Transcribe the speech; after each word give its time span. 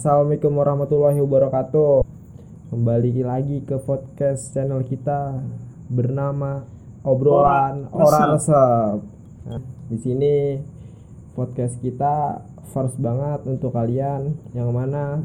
Assalamualaikum 0.00 0.56
warahmatullahi 0.56 1.20
wabarakatuh. 1.20 2.08
Kembali 2.72 3.20
lagi 3.20 3.60
ke 3.60 3.76
podcast 3.84 4.48
channel 4.48 4.80
kita 4.80 5.44
bernama 5.92 6.64
obrolan 7.04 7.84
Orang 7.92 8.32
Resep. 8.32 8.96
Nah, 9.44 9.60
di 9.92 10.00
sini 10.00 10.56
podcast 11.36 11.76
kita 11.84 12.40
first 12.72 12.96
banget 12.96 13.44
untuk 13.44 13.76
kalian 13.76 14.40
yang 14.56 14.72
mana 14.72 15.20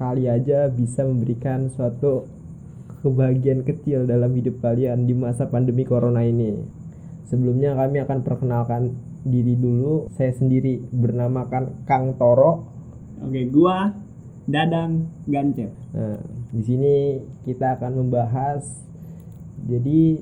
kali 0.00 0.24
aja 0.24 0.72
bisa 0.72 1.04
memberikan 1.04 1.68
suatu 1.68 2.24
kebahagiaan 3.04 3.60
kecil 3.60 4.08
dalam 4.08 4.32
hidup 4.32 4.56
kalian 4.64 5.04
di 5.04 5.12
masa 5.12 5.52
pandemi 5.52 5.84
corona 5.84 6.24
ini. 6.24 6.64
Sebelumnya 7.28 7.76
kami 7.76 8.00
akan 8.00 8.24
perkenalkan 8.24 8.88
diri 9.20 9.52
dulu. 9.52 10.08
Saya 10.16 10.32
sendiri 10.32 10.80
bernamakan 10.80 11.84
Kang 11.84 12.16
Toro. 12.16 12.72
Oke, 13.20 13.52
gua 13.52 14.03
Dadang 14.44 15.08
Gancep. 15.24 15.72
Nah, 15.96 16.20
di 16.52 16.62
sini 16.62 16.94
kita 17.48 17.80
akan 17.80 18.04
membahas 18.04 18.62
jadi 19.64 20.20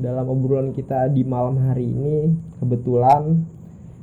dalam 0.00 0.26
obrolan 0.26 0.74
kita 0.74 1.06
di 1.12 1.22
malam 1.22 1.60
hari 1.60 1.86
ini 1.86 2.34
kebetulan 2.58 3.46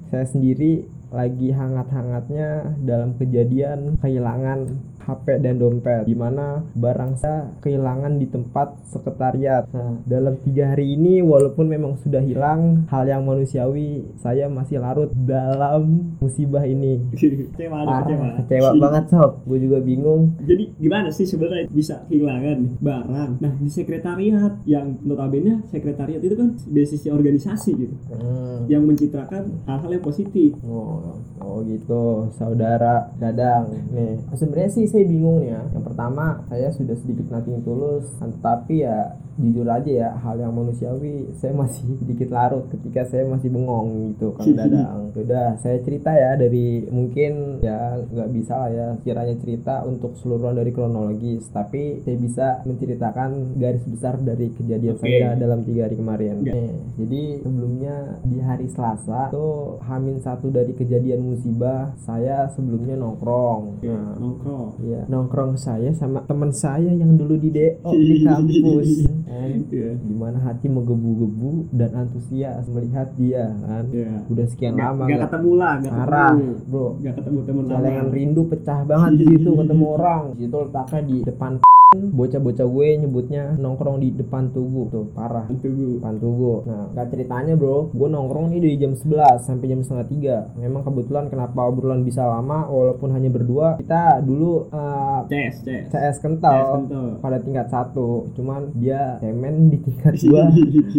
saya 0.08 0.24
sendiri 0.24 0.88
lagi 1.12 1.52
hangat-hangatnya 1.52 2.80
dalam 2.80 3.20
kejadian 3.20 4.00
kehilangan 4.00 4.72
HP 5.08 5.40
dan 5.40 5.56
dompet 5.56 6.04
di 6.04 6.14
mana 6.14 6.68
barang 6.76 7.16
saya 7.16 7.48
kehilangan 7.64 8.20
di 8.20 8.28
tempat 8.28 8.76
sekretariat. 8.86 9.64
Nah, 9.72 10.04
dalam 10.04 10.36
tiga 10.44 10.76
hari 10.76 10.94
ini 10.94 11.24
walaupun 11.24 11.66
memang 11.66 11.96
sudah 11.98 12.20
hilang 12.20 12.84
hal 12.92 13.08
yang 13.08 13.24
manusiawi, 13.24 14.04
saya 14.20 14.52
masih 14.52 14.84
larut 14.84 15.08
dalam 15.16 16.14
musibah 16.20 16.68
ini. 16.68 17.00
kecewa, 17.16 17.88
Parah, 17.88 18.04
ada 18.04 18.14
kecewa. 18.14 18.30
kecewa 18.44 18.72
banget 18.76 19.06
sob. 19.08 19.32
Gue 19.48 19.60
juga 19.64 19.80
bingung. 19.80 20.36
Jadi 20.44 20.76
gimana 20.76 21.08
sih 21.08 21.24
sebenarnya 21.24 21.72
bisa 21.72 22.04
kehilangan 22.06 22.84
barang? 22.84 23.32
Nah 23.40 23.54
di 23.56 23.70
sekretariat 23.72 24.60
yang 24.68 25.00
notabene 25.02 25.64
sekretariat 25.72 26.20
itu 26.20 26.36
kan 26.36 26.52
basisnya 26.68 27.16
organisasi 27.16 27.72
gitu, 27.74 27.96
Hmm. 28.12 28.68
yang 28.68 28.84
mencitrakan 28.84 29.64
hal-hal 29.64 29.90
yang 29.90 30.04
positif. 30.04 30.52
Oh, 30.66 31.16
oh 31.40 31.64
gitu, 31.64 32.28
saudara 32.34 33.14
Dadang. 33.16 33.72
Nih, 33.94 34.20
sebenarnya 34.34 34.70
sih 34.70 34.86
saya 34.98 35.06
bingung 35.14 35.46
ya. 35.46 35.62
Yang 35.78 35.94
pertama, 35.94 36.42
saya 36.50 36.74
sudah 36.74 36.98
sedikit 36.98 37.30
nating 37.30 37.62
tulus, 37.62 38.10
tapi 38.42 38.82
ya 38.82 39.14
jujur 39.38 39.70
aja 39.70 39.92
ya, 39.92 40.10
hal 40.18 40.42
yang 40.42 40.54
manusiawi 40.54 41.30
saya 41.38 41.54
masih 41.54 41.86
sedikit 42.02 42.34
larut 42.34 42.66
ketika 42.74 43.06
saya 43.06 43.24
masih 43.30 43.54
bengong 43.54 44.14
gitu, 44.14 44.34
Kang 44.34 44.54
Dadang. 44.60 45.14
Sudah, 45.14 45.56
saya 45.62 45.78
cerita 45.86 46.12
ya 46.14 46.34
dari 46.36 46.86
mungkin 46.90 47.62
ya 47.62 48.02
nggak 48.02 48.30
bisa 48.34 48.54
lah 48.58 48.70
ya 48.74 48.88
kiranya 49.06 49.36
cerita 49.38 49.86
untuk 49.86 50.18
seluruhan 50.18 50.58
dari 50.58 50.74
kronologis, 50.74 51.48
tapi 51.54 52.02
saya 52.02 52.18
bisa 52.18 52.48
menceritakan 52.66 53.58
garis 53.62 53.86
besar 53.86 54.18
dari 54.20 54.50
kejadian 54.54 54.98
Oke. 54.98 55.06
saya 55.06 55.38
dalam 55.38 55.62
tiga 55.64 55.86
hari 55.86 55.96
kemarin. 55.96 56.42
Ya. 56.42 56.54
Nih, 56.58 56.74
jadi 56.98 57.24
sebelumnya 57.46 57.96
di 58.26 58.38
hari 58.42 58.68
Selasa 58.68 59.30
tuh 59.30 59.78
Hamin 59.86 60.20
satu 60.20 60.50
dari 60.50 60.74
kejadian 60.74 61.22
musibah 61.22 61.94
saya 62.02 62.50
sebelumnya 62.54 62.98
nongkrong. 62.98 63.86
Nah, 63.86 64.18
nongkrong. 64.18 64.70
Iya, 64.82 65.02
nongkrong 65.08 65.54
saya 65.60 65.94
sama 65.94 66.26
teman 66.26 66.50
saya 66.54 66.90
yang 66.92 67.14
dulu 67.16 67.38
di 67.38 67.50
DO 67.54 67.92
di 67.94 68.18
kampus. 68.28 68.90
Kan. 69.28 69.50
Iya. 69.68 69.90
Di 69.98 70.16
mana 70.16 70.38
hati 70.40 70.66
menggebu-gebu 70.68 71.52
dan 71.72 71.90
antusias 71.94 72.64
melihat 72.68 73.12
dia 73.14 73.52
kan. 73.54 73.84
Iya. 73.90 74.24
Udah 74.26 74.46
sekian 74.48 74.74
Nggak- 74.74 74.90
lama 74.90 75.04
nggak- 75.06 75.24
ketemu 75.24 75.52
lah, 75.54 75.74
nggak 75.78 75.94
Parah, 75.94 76.32
ketemu. 76.32 76.54
bro. 76.66 76.88
Nggak 76.98 77.14
ketemu 77.16 77.40
teman 77.44 77.64
Celengan 77.68 78.08
rindu 78.10 78.42
pecah 78.48 78.80
banget 78.82 79.12
di 79.14 79.26
situ 79.28 79.50
ketemu 79.60 79.86
orang. 79.92 80.22
Di 80.32 80.40
situ 80.42 80.56
letaknya 80.58 81.02
di 81.04 81.18
depan 81.22 81.52
bocah-bocah 81.88 82.68
gue 82.68 82.88
nyebutnya 83.00 83.56
nongkrong 83.56 83.98
di 83.98 84.12
depan 84.12 84.52
tugu 84.52 84.92
tuh 84.92 85.08
parah 85.10 85.48
Tunggu. 85.48 85.98
depan 85.98 86.20
tugu 86.20 86.68
nah 86.68 86.92
gak 86.92 87.08
ceritanya 87.10 87.56
bro 87.56 87.88
gue 87.90 88.08
nongkrong 88.08 88.52
nih 88.52 88.60
dari 88.60 88.76
jam 88.76 88.92
11 88.92 89.08
sampai 89.40 89.66
jam 89.66 89.80
setengah 89.80 90.06
tiga 90.06 90.36
memang 90.54 90.84
kebetulan 90.84 91.32
kenapa 91.32 91.64
obrolan 91.64 92.04
bisa 92.04 92.28
lama 92.28 92.68
walaupun 92.68 93.08
hanya 93.10 93.32
berdua 93.32 93.80
kita 93.80 94.20
dulu 94.20 94.68
eh, 94.68 95.20
CS, 95.32 95.56
CS. 95.64 95.86
CS 95.88 95.88
CS 95.88 96.18
kental 96.20 96.60
kental. 96.84 97.08
pada 97.24 97.38
tingkat 97.40 97.68
satu 97.68 98.08
cuman 98.36 98.68
dia 98.76 99.17
cemen 99.20 99.74
di 99.74 99.78
tingkat 99.82 100.18
dua 100.24 100.50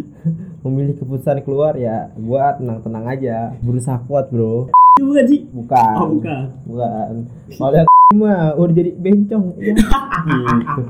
memilih 0.67 0.95
keputusan 0.99 1.43
keluar 1.47 1.79
ya 1.79 2.11
gua 2.19 2.59
tenang-tenang 2.59 3.06
aja. 3.06 3.37
Berusaha 3.62 4.03
kuat 4.06 4.29
bro. 4.29 4.69
Bukan 4.99 5.25
sih? 5.31 5.47
bukan. 5.47 5.95
Oh 5.95 6.09
bukan. 6.19 6.43
bukan. 6.67 7.12
Yang 7.49 7.87
mah 8.19 8.57
udah 8.59 8.75
jadi 8.75 8.91
bencong. 8.99 9.45
Ya 9.62 9.75
gitu 9.78 10.83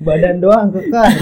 badan 0.06 0.40
doang 0.40 0.72
kekar. 0.72 1.12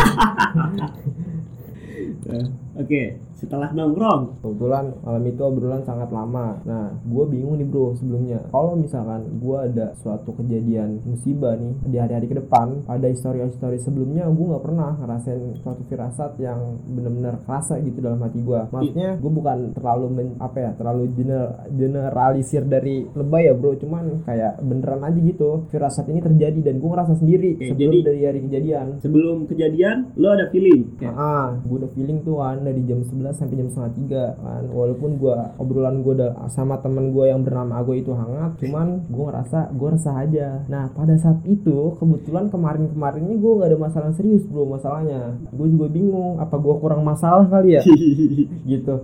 Oke, 2.79 3.19
setelah 3.39 3.71
nongkrong. 3.71 4.43
kebetulan 4.43 4.85
malam 5.01 5.25
itu 5.25 5.41
obrolan 5.41 5.83
sangat 5.83 6.11
lama 6.11 6.59
nah 6.63 6.91
gue 6.99 7.25
bingung 7.25 7.55
nih 7.55 7.65
bro 7.65 7.95
sebelumnya 7.95 8.43
kalau 8.49 8.75
misalkan 8.75 9.39
gue 9.39 9.57
ada 9.57 9.95
suatu 9.97 10.35
kejadian 10.35 10.99
musibah 11.05 11.55
nih 11.55 11.73
di 11.87 11.97
hari-hari 11.97 12.27
ke 12.27 12.37
depan 12.37 12.83
ada 12.85 13.07
histori-histori 13.07 13.79
sebelumnya 13.79 14.27
gue 14.27 14.45
nggak 14.45 14.65
pernah 14.65 14.91
ngerasain 14.97 15.39
suatu 15.57 15.83
firasat 15.85 16.35
yang 16.39 16.59
bener-bener 16.85 17.39
kerasa 17.43 17.79
gitu 17.79 17.99
dalam 17.99 18.19
hati 18.19 18.41
gue 18.41 18.61
maksudnya 18.69 19.15
gue 19.15 19.31
bukan 19.31 19.59
terlalu 19.73 20.07
men- 20.11 20.37
apa 20.39 20.59
ya 20.59 20.71
terlalu 20.75 21.07
gener- 21.15 21.55
generalisir 21.71 22.63
dari 22.63 23.07
lebay 23.09 23.47
ya 23.47 23.55
bro 23.55 23.75
cuman 23.75 24.25
kayak 24.25 24.59
beneran 24.61 25.01
aja 25.01 25.17
gitu 25.17 25.69
firasat 25.69 26.09
ini 26.09 26.19
terjadi 26.19 26.61
dan 26.65 26.79
gue 26.79 26.89
ngerasa 26.89 27.15
sendiri 27.15 27.55
Oke, 27.55 27.67
sebelum 27.69 27.93
jadi- 27.93 28.05
dari 28.05 28.21
hari 28.25 28.41
kejadian 28.43 28.87
Sebelum 28.99 29.47
kejadian, 29.47 29.97
lo 30.15 30.29
ada 30.31 30.49
feeling. 30.49 30.97
Ya. 30.99 31.13
Ah, 31.13 31.61
gue 31.61 31.77
udah 31.77 31.91
feeling 31.93 32.19
tuh 32.21 32.39
kan 32.39 32.61
dari 32.61 32.81
jam 32.83 33.01
11 33.01 33.28
sampai 33.35 33.59
jam 33.59 33.69
setengah 33.69 33.93
tiga 33.97 34.25
kan. 34.39 34.65
Walaupun 34.71 35.11
gue 35.19 35.37
obrolan 35.59 36.05
gue 36.05 36.15
sama 36.53 36.79
temen 36.81 37.11
gue 37.13 37.25
yang 37.29 37.43
bernama 37.43 37.81
Ago 37.81 37.95
itu 37.95 38.13
hangat, 38.13 38.59
cuman 38.61 39.07
gue 39.07 39.25
ngerasa 39.25 39.71
gue 39.73 39.89
resah 39.89 40.15
aja. 40.19 40.49
Nah 40.67 40.91
pada 40.93 41.15
saat 41.17 41.41
itu 41.49 41.95
kebetulan 41.99 42.51
kemarin-kemarinnya 42.53 43.37
gue 43.39 43.53
gak 43.59 43.69
ada 43.71 43.79
masalah 43.79 44.11
serius 44.15 44.45
bro 44.47 44.67
masalahnya. 44.69 45.37
Gue 45.51 45.69
juga 45.73 45.87
bingung 45.91 46.39
apa 46.39 46.57
gue 46.59 46.75
kurang 46.79 47.03
masalah 47.03 47.47
kali 47.49 47.79
ya 47.79 47.83
gitu. 48.73 48.95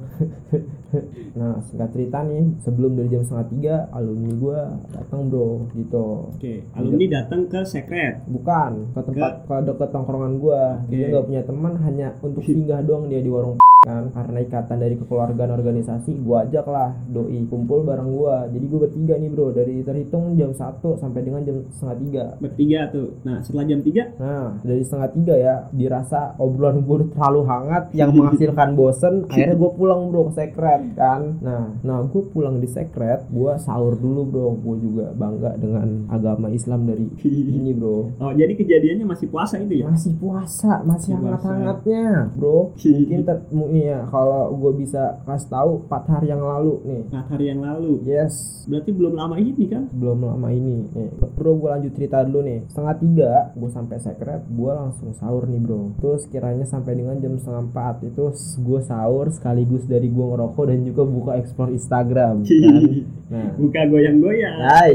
nah 1.39 1.59
singkat 1.67 1.91
cerita 1.93 2.19
nih 2.25 2.45
sebelum 2.63 2.97
dari 2.99 3.09
jam 3.11 3.23
setengah 3.23 3.49
tiga 3.51 3.77
alumni 3.91 4.33
gue 4.35 4.61
datang 4.95 5.21
bro 5.29 5.67
gitu. 5.75 6.31
Oke, 6.35 6.55
alumni 6.77 7.07
datang 7.11 7.41
ke 7.51 7.61
sekret. 7.67 8.25
Bukan 8.29 8.95
ke 8.95 9.01
tempat 9.03 9.33
ke 9.47 9.57
deket 9.67 9.89
tongkrongan 9.91 10.33
gua. 10.39 10.63
Dia 10.89 11.07
Oke. 11.07 11.11
nggak 11.11 11.25
punya 11.27 11.43
teman 11.45 11.73
hanya 11.83 12.09
untuk 12.23 12.43
singgah 12.49 12.81
doang 12.83 13.11
dia 13.11 13.21
di 13.21 13.31
warung 13.31 13.59
kan 13.85 14.09
karena 14.17 14.41
ikatan 14.49 14.81
dari 14.81 14.97
kekeluargaan 14.97 15.53
organisasi 15.61 16.17
gua 16.25 16.49
ajak 16.49 16.65
lah 16.65 16.97
doi 17.05 17.45
kumpul 17.53 17.85
bareng 17.85 18.09
gua 18.17 18.49
jadi 18.49 18.65
gua 18.65 18.81
bertiga 18.89 19.15
nih 19.21 19.29
bro 19.29 19.53
dari 19.53 19.85
terhitung 19.85 20.33
jam 20.41 20.57
1 20.57 20.81
sampai 20.81 21.21
dengan 21.21 21.45
jam 21.45 21.69
setengah 21.69 21.97
tiga 22.01 22.25
Bertiga 22.41 22.81
tuh. 22.89 23.09
Nah, 23.29 23.45
setelah 23.45 23.65
jam 23.69 23.81
3 23.85 24.17
nah 24.17 24.57
dari 24.65 24.81
setengah 24.81 25.11
tiga 25.13 25.35
ya 25.37 25.55
dirasa 25.69 26.33
obrolan 26.41 26.81
udah 26.81 27.13
terlalu 27.13 27.41
hangat 27.45 27.85
yang 27.93 28.09
menghasilkan 28.17 28.73
bosen 28.73 29.29
akhirnya 29.29 29.57
gua 29.61 29.71
pulang 29.77 30.09
bro 30.09 30.33
ke 30.33 30.41
sekret 30.41 30.81
kan? 30.93 31.41
Nah 31.41 31.81
nah 31.81 32.05
gua 32.05 32.23
pulang 32.29 32.61
di 32.61 32.69
sekret 32.69 33.25
gua 33.33 33.57
sahur 33.57 33.97
dulu 33.97 34.23
bro. 34.29 34.49
Gua 34.61 34.77
juga 34.77 35.07
bangga 35.17 35.57
dengan 35.57 36.05
agama 36.13 36.53
Islam 36.53 36.85
dari 36.85 37.09
ini 37.25 37.73
bro. 37.73 37.97
Oh, 38.25 38.33
jadi 38.33 38.57
kejadiannya 38.57 39.05
masih 39.05 39.29
puasa 39.29 39.61
itu 39.61 39.85
ya? 39.85 39.87
masih 39.91 40.17
puasa 40.17 40.81
masih 40.81 41.13
Masih 41.13 41.13
hangat-hangatnya 41.21 42.33
bro. 42.33 42.73
Mungkin 42.73 43.21
ter 43.29 43.37
ya 43.75 43.99
kalau 44.09 44.55
gue 44.57 44.73
bisa 44.81 45.21
kasih 45.29 45.51
tahu 45.53 45.71
4 45.87 46.13
hari 46.13 46.27
yang 46.33 46.41
lalu 46.41 46.81
nih. 46.89 47.03
Empat 47.13 47.27
hari 47.37 47.45
yang 47.53 47.61
lalu. 47.61 47.93
yes. 48.09 48.65
Berarti 48.65 48.91
belum 48.97 49.15
lama 49.15 49.37
ini 49.37 49.65
kan? 49.69 49.85
belum 49.93 50.25
lama 50.25 50.49
ini 50.51 50.89
nih. 50.89 51.11
Bro 51.37 51.61
gue 51.61 51.69
lanjut 51.69 51.93
cerita 51.93 52.25
dulu 52.25 52.41
nih. 52.45 52.65
Setengah 52.71 52.97
tiga 52.97 53.33
gue 53.53 53.71
sampai 53.71 53.97
sekret 54.01 54.43
gue 54.49 54.73
langsung 54.73 55.13
sahur 55.13 55.45
nih 55.45 55.61
bro. 55.61 55.93
Terus 56.01 56.25
kiranya 56.33 56.65
sampai 56.65 56.97
dengan 56.97 57.21
jam 57.21 57.37
setengah 57.37 57.63
empat 57.71 57.95
itu 58.09 58.25
gue 58.65 58.81
sahur 58.81 59.29
sekaligus 59.31 59.85
dari 59.85 60.09
gue 60.09 60.25
ngerokok 60.25 60.64
dan 60.65 60.83
juga 60.83 61.03
buka 61.03 61.33
explore 61.35 61.71
Instagram 61.71 62.43
kan? 62.43 62.83
Nah. 63.25 63.51
Buka 63.57 63.81
goyang-goyang. 63.89 64.57
Hai. 64.61 64.95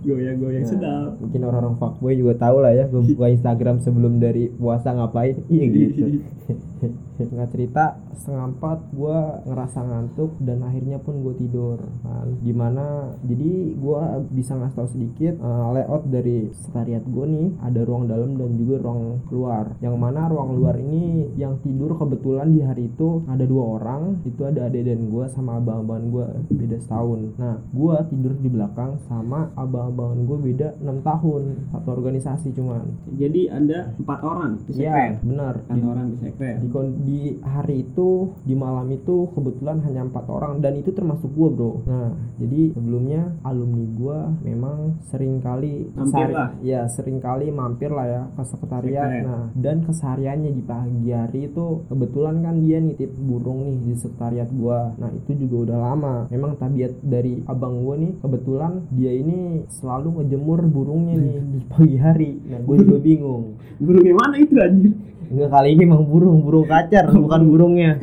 Goyang-goyang 0.00 0.62
Nah, 0.62 0.70
sedap. 0.70 1.10
mungkin 1.18 1.40
orang-orang 1.42 1.74
fuckboy 1.76 2.14
juga 2.14 2.34
tahu 2.38 2.62
lah 2.62 2.72
ya 2.72 2.84
gue 2.86 3.02
buka 3.04 3.26
Instagram 3.28 3.76
sebelum 3.80 4.16
dari 4.16 4.48
puasa 4.48 4.90
ngapain. 4.90 5.42
Iya 5.46 5.64
gitu 5.66 6.02
nggak 7.16 7.50
cerita 7.52 7.96
setengah 8.16 8.52
empat 8.56 8.78
gue 8.92 9.18
ngerasa 9.48 9.78
ngantuk 9.80 10.36
dan 10.44 10.60
akhirnya 10.64 11.00
pun 11.00 11.24
gue 11.24 11.34
tidur 11.40 11.80
kan. 12.04 12.36
Di 12.40 12.52
mana 12.52 13.16
jadi 13.24 13.76
gue 13.76 14.00
bisa 14.32 14.56
ngasih 14.56 14.76
tahu 14.76 14.88
sedikit 14.92 15.34
uh, 15.40 15.72
layout 15.72 16.08
dari 16.08 16.52
sekretariat 16.52 17.04
gue 17.04 17.24
nih 17.28 17.48
ada 17.64 17.80
ruang 17.84 18.04
dalam 18.08 18.36
dan 18.36 18.56
juga 18.60 18.76
ruang 18.84 19.24
luar. 19.32 19.76
Yang 19.80 19.96
mana 19.96 20.28
ruang 20.28 20.50
luar 20.56 20.76
ini 20.80 21.32
yang 21.36 21.60
tidur 21.64 21.96
kebetulan 21.96 22.52
di 22.52 22.60
hari 22.60 22.88
itu 22.92 23.24
ada 23.28 23.44
dua 23.48 23.80
orang 23.80 24.20
itu 24.28 24.44
ada 24.44 24.68
adik 24.68 24.84
dan 24.88 25.08
gue 25.08 25.24
sama 25.32 25.56
abang-abangan 25.60 26.04
gue 26.12 26.26
beda 26.52 26.76
setahun. 26.80 27.20
Nah 27.40 27.56
gue 27.72 27.96
tidur 28.12 28.32
di 28.36 28.48
belakang 28.52 29.00
sama 29.08 29.48
abang-abangan 29.56 30.20
gue 30.28 30.38
beda 30.52 30.68
enam 30.84 31.00
tahun 31.00 31.72
satu 31.72 31.88
organisasi 31.92 32.52
cuman. 32.52 32.84
Jadi 33.16 33.48
ada 33.48 33.92
empat 33.96 34.20
orang 34.20 34.60
di 34.68 34.84
Iya 34.84 34.92
sekret. 34.92 35.12
benar. 35.24 35.54
Empat 35.68 35.84
orang 35.84 36.06
di 36.12 36.16
sekret. 36.20 36.56
Di, 36.66 36.78
di 37.06 37.20
hari 37.40 37.86
itu 37.86 38.34
di 38.42 38.54
malam 38.54 38.90
itu 38.90 39.30
kebetulan 39.32 39.80
hanya 39.86 40.04
empat 40.04 40.26
orang 40.26 40.58
dan 40.58 40.74
itu 40.76 40.90
termasuk 40.90 41.30
gue 41.32 41.48
bro. 41.50 41.72
Nah 41.86 42.10
jadi 42.36 42.74
sebelumnya 42.74 43.32
alumni 43.42 43.86
gue 43.86 44.18
memang 44.44 44.76
sering 45.08 45.38
kali 45.40 45.88
Mampir 45.94 46.28
lah. 46.30 46.50
ya 46.60 46.84
sering 46.90 47.18
kali 47.18 47.48
mampir 47.48 47.90
lah 47.90 48.06
ya 48.06 48.22
ke 48.34 48.42
sekretariat. 48.44 49.08
Sekret. 49.08 49.24
nah 49.26 49.44
dan 49.54 49.76
kesehariannya 49.82 50.50
di 50.52 50.62
pagi 50.62 51.10
hari 51.10 51.40
itu 51.48 51.86
kebetulan 51.88 52.42
kan 52.42 52.56
dia 52.60 52.78
nitip 52.78 53.12
burung 53.16 53.64
nih 53.66 53.76
di 53.86 53.92
sekretariat 53.96 54.48
gue 54.50 54.80
nah 54.98 55.10
itu 55.12 55.30
juga 55.36 55.56
udah 55.72 55.78
lama. 55.92 56.14
Memang 56.28 56.58
tabiat 56.58 56.92
dari 57.00 57.40
abang 57.46 57.82
gue 57.82 57.94
nih 58.02 58.12
kebetulan 58.20 58.72
dia 58.92 59.12
ini 59.12 59.64
selalu 59.70 60.22
ngejemur 60.22 60.60
burungnya 60.66 61.14
nih 61.16 61.36
di 61.40 61.60
pagi 61.66 61.96
hari. 61.96 62.30
Nah 62.46 62.60
gue 62.60 62.76
juga 62.82 62.98
bingung. 63.08 63.56
Burung 63.76 64.04
yang 64.04 64.18
mana 64.18 64.36
itu 64.40 64.54
anjir? 64.56 64.92
Enggak 65.26 65.50
kali 65.50 65.68
ini 65.74 65.82
emang 65.90 66.04
burung, 66.06 66.38
burung 66.46 66.66
kacar 66.70 67.10
bukan 67.10 67.42
burungnya. 67.50 67.98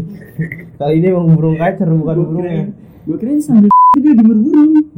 kali 0.80 0.94
ini 1.00 1.06
emang 1.08 1.32
burung 1.32 1.56
kacar 1.56 1.88
bukan 1.88 2.16
Gua 2.16 2.26
burungnya. 2.28 2.64
Gua 3.08 3.16
kirain 3.16 3.40
sambil 3.40 3.72
dia 4.04 4.12
jemur 4.12 4.36
burung. 4.36 4.89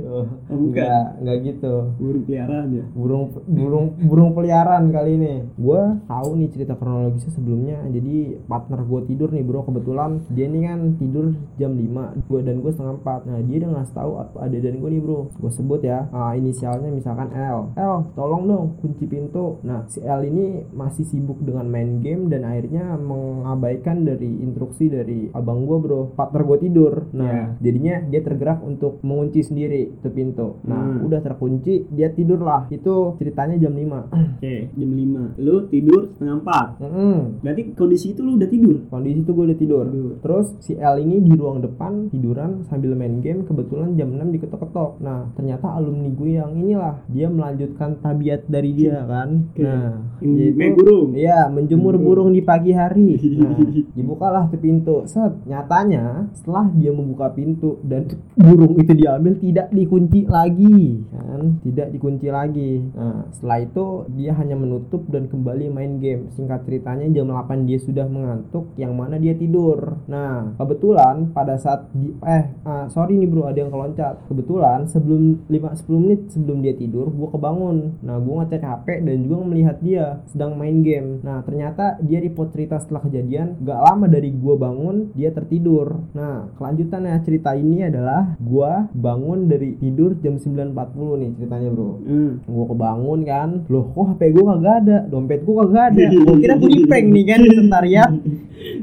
Enggak, 0.51 1.05
enggak 1.23 1.37
gitu. 1.47 1.75
Burung 1.99 2.25
peliharaan 2.27 2.67
ya. 2.73 2.85
Burung 2.93 3.25
burung 3.47 3.87
burung 4.03 4.31
peliharaan 4.35 4.85
kali 4.91 5.11
ini. 5.17 5.35
Gua 5.57 5.97
tahu 6.11 6.39
nih 6.39 6.49
cerita 6.51 6.75
kronologisnya 6.77 7.33
sebelumnya. 7.33 7.79
Jadi 7.89 8.43
partner 8.47 8.81
gue 8.83 9.01
tidur 9.09 9.29
nih 9.31 9.45
bro 9.47 9.65
kebetulan 9.65 10.21
dia 10.33 10.47
ini 10.51 10.61
kan 10.67 10.81
tidur 10.99 11.35
jam 11.57 11.73
5 11.75 12.29
gua 12.29 12.41
dan 12.43 12.57
gue 12.61 12.71
setengah 12.73 12.97
4 13.01 13.29
Nah 13.31 13.39
dia 13.47 13.57
udah 13.63 13.71
ngasih 13.79 13.95
tahu 13.95 14.11
ada 14.39 14.57
dan 14.59 14.75
gue 14.79 14.91
nih 14.91 15.03
bro. 15.03 15.21
Gue 15.39 15.53
sebut 15.53 15.81
ya 15.83 16.09
ah, 16.11 16.33
inisialnya 16.35 16.91
misalkan 16.91 17.31
L. 17.33 17.73
L 17.79 17.97
tolong 18.19 18.45
dong 18.49 18.67
kunci 18.83 19.07
pintu. 19.07 19.63
Nah 19.63 19.87
si 19.87 20.03
L 20.03 20.23
ini 20.27 20.67
masih 20.75 21.07
sibuk 21.07 21.41
dengan 21.41 21.69
main 21.69 22.03
game 22.03 22.29
dan 22.29 22.45
akhirnya 22.45 22.99
mengabaikan 22.99 24.05
dari 24.05 24.43
instruksi 24.43 24.91
dari 24.91 25.31
abang 25.33 25.65
gue 25.65 25.79
bro. 25.79 26.01
Partner 26.19 26.43
gue 26.45 26.59
tidur. 26.61 26.95
Nah 27.15 27.57
jadinya 27.63 28.03
dia 28.09 28.21
tergerak 28.21 28.61
untuk 28.65 28.99
mengunci 29.05 29.45
sendiri 29.45 29.92
itu 29.95 30.09
pintu. 30.09 30.59
Nah 30.63 30.81
Hmm. 30.83 31.05
udah 31.05 31.21
terkunci 31.21 31.87
dia 31.89 32.09
tidur 32.09 32.41
lah. 32.41 32.67
Itu 32.69 33.17
ceritanya 33.17 33.57
jam 33.57 33.73
5 33.73 34.09
Oke, 34.37 34.69
jam 34.69 34.91
5. 34.91 35.39
Lu 35.39 35.67
tidur 35.67 36.11
setengah 36.11 36.37
4. 36.41 36.83
Mm-mm. 36.83 37.17
Berarti 37.41 37.63
kondisi 37.73 38.07
itu 38.11 38.21
lu 38.21 38.35
udah 38.35 38.47
tidur. 38.47 38.77
Kondisi 38.87 39.21
itu 39.21 39.31
gue 39.31 39.45
udah 39.45 39.59
tidur. 39.59 39.85
Terus 40.19 40.47
si 40.59 40.73
L 40.75 40.97
ini 40.99 41.21
di 41.21 41.33
ruang 41.33 41.59
depan 41.59 42.09
tiduran 42.09 42.65
sambil 42.65 42.93
main 42.93 43.19
game. 43.19 43.43
Kebetulan 43.43 43.95
jam 43.95 44.11
6 44.11 44.33
diketok-ketok. 44.33 44.99
Nah 44.99 45.31
ternyata 45.33 45.69
alumni 45.71 46.09
gue 46.09 46.31
yang 46.35 46.53
inilah 46.53 47.01
dia 47.07 47.29
melanjutkan 47.29 47.99
tabiat 47.99 48.47
dari 48.47 48.71
dia 48.73 49.03
kan. 49.03 49.49
Oke. 49.49 49.61
Nah 49.61 50.01
yaitu- 50.21 50.55
main 50.55 50.73
burung. 50.73 51.09
Iya 51.13 51.47
menjemur 51.49 51.95
Burung. 51.95 52.05
burung 52.25 52.31
di 52.31 52.43
pagi 52.43 52.73
hari. 52.73 53.15
Nah 53.43 53.59
dibukalah 53.93 54.47
tuh 54.47 54.59
pintu. 54.59 55.03
Set 55.05 55.35
nyatanya 55.45 56.29
setelah 56.33 56.71
dia 56.73 56.91
membuka 56.91 57.29
pintu 57.29 57.81
dan 57.83 58.07
burung 58.35 58.77
itu 58.77 58.93
diambil 58.93 59.35
tidak 59.37 59.67
dikunci 59.83 60.31
lagi 60.31 61.03
kan? 61.33 61.59
Tidak 61.65 61.89
dikunci 61.91 62.29
lagi. 62.29 62.79
Nah 62.93 63.27
setelah 63.33 63.59
itu 63.65 63.87
dia 64.13 64.33
hanya 64.37 64.55
menutup 64.55 65.09
dan 65.09 65.27
kembali 65.27 65.73
main 65.73 65.99
game. 65.99 66.29
Singkat 66.37 66.69
ceritanya 66.69 67.09
jam 67.11 67.33
8 67.33 67.65
dia 67.65 67.81
sudah 67.81 68.07
mengantuk 68.07 68.71
yang 68.77 68.93
mana 68.95 69.17
dia 69.17 69.33
tidur. 69.33 69.99
Nah 70.07 70.55
kebetulan 70.61 71.33
pada 71.33 71.57
saat 71.57 71.89
di 71.97 72.13
eh 72.23 72.53
ah, 72.69 72.87
sorry 72.93 73.17
nih 73.17 73.29
bro 73.29 73.49
ada 73.49 73.59
yang 73.59 73.73
keloncat. 73.73 74.21
Kebetulan 74.29 74.87
sebelum 74.87 75.49
5 75.49 75.89
10 75.89 76.05
menit 76.05 76.21
sebelum 76.31 76.61
dia 76.61 76.75
tidur 76.77 77.09
gua 77.11 77.33
kebangun. 77.33 77.99
Nah 78.05 78.21
gua 78.21 78.45
ngecek 78.45 78.63
HP 78.63 78.87
dan 79.03 79.17
juga 79.25 79.37
melihat 79.49 79.77
dia 79.81 80.21
sedang 80.29 80.55
main 80.55 80.85
game. 80.85 81.25
Nah 81.25 81.43
ternyata 81.43 81.99
dia 82.05 82.21
report 82.21 82.53
cerita 82.53 82.79
setelah 82.79 83.03
kejadian. 83.09 83.59
Gak 83.65 83.81
lama 83.81 84.07
dari 84.07 84.31
gua 84.31 84.55
bangun 84.61 85.11
dia 85.17 85.33
tertidur. 85.33 86.05
Nah 86.13 86.53
kelanjutannya 86.61 87.17
cerita 87.25 87.57
ini 87.57 87.89
adalah 87.89 88.37
gua 88.39 88.87
bangun 88.93 89.49
dari 89.49 89.72
tidur 89.75 90.11
jam 90.17 90.35
9.40 90.35 90.73
nih 91.17 91.31
ceritanya 91.35 91.69
bro 91.69 91.91
Hmm. 92.01 92.31
gua 92.45 92.65
kebangun 92.67 93.21
kan 93.23 93.49
loh 93.67 93.85
kok 93.89 94.05
HP 94.11 94.21
gua 94.31 94.45
kagak 94.53 94.77
ada 94.81 94.97
dompet 95.07 95.41
gua 95.41 95.55
kagak 95.63 95.85
ada 95.91 96.03
gua 96.25 96.37
kira 96.37 96.55
gua 96.55 96.69
di 96.69 96.81
prank 96.83 97.07
nih 97.09 97.25
kan 97.25 97.39
sekretariat 97.43 98.11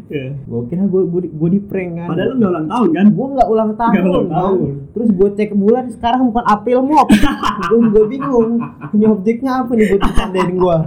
Ya. 0.09 0.35
gua 0.43 0.61
kira 0.65 0.83
gua 0.83 1.01
gua, 1.07 1.21
di- 1.47 1.61
prank 1.61 1.91
kan 1.95 2.07
Padahal 2.09 2.27
lu 2.27 2.35
nggak 2.35 2.51
ulang 2.51 2.67
tahun 2.67 2.89
kan? 2.91 3.05
gua 3.09 3.27
nggak 3.29 3.49
ulang 3.49 3.71
tahun, 3.73 3.93
Nggak 3.93 4.05
ulang 4.09 4.29
tahun. 4.29 4.59
terus 4.89 5.09
gua 5.11 5.29
cek 5.31 5.51
bulan 5.53 5.85
sekarang 5.89 6.21
bukan 6.25 6.43
April 6.45 6.79
mop 6.81 7.07
gua 7.63 7.77
juga 7.79 8.01
bingung 8.05 8.51
ini 8.89 9.05
objeknya 9.05 9.51
apa 9.59 9.71
nih 9.71 9.85
buat 9.87 10.01
dicandain 10.03 10.51
gua 10.53 10.77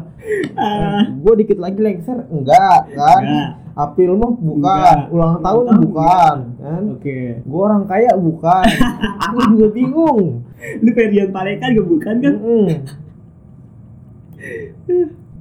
Ah. 0.55 1.03
gua 1.15 1.35
dikit 1.35 1.57
lagi 1.57 1.79
lengser 1.79 2.19
enggak 2.29 2.81
kan 2.91 3.23
Enggak. 3.23 3.49
April 3.73 4.21
mop 4.21 4.37
bukan 4.37 4.69
Enggak. 4.69 5.09
ulang 5.09 5.41
tahun 5.41 5.63
tahun 5.65 5.81
bukan 5.81 6.37
kan? 6.61 6.83
Oke. 6.93 7.19
gua 7.43 7.61
orang 7.69 7.85
kaya 7.87 8.13
bukan. 8.15 8.67
Gua 9.33 9.45
juga 9.49 9.69
bingung. 9.73 10.45
Lu 10.85 10.91
Ferdian 10.93 11.33
Palekan 11.33 11.73
gak 11.73 11.89
bukan 11.89 12.15
kan? 12.21 12.35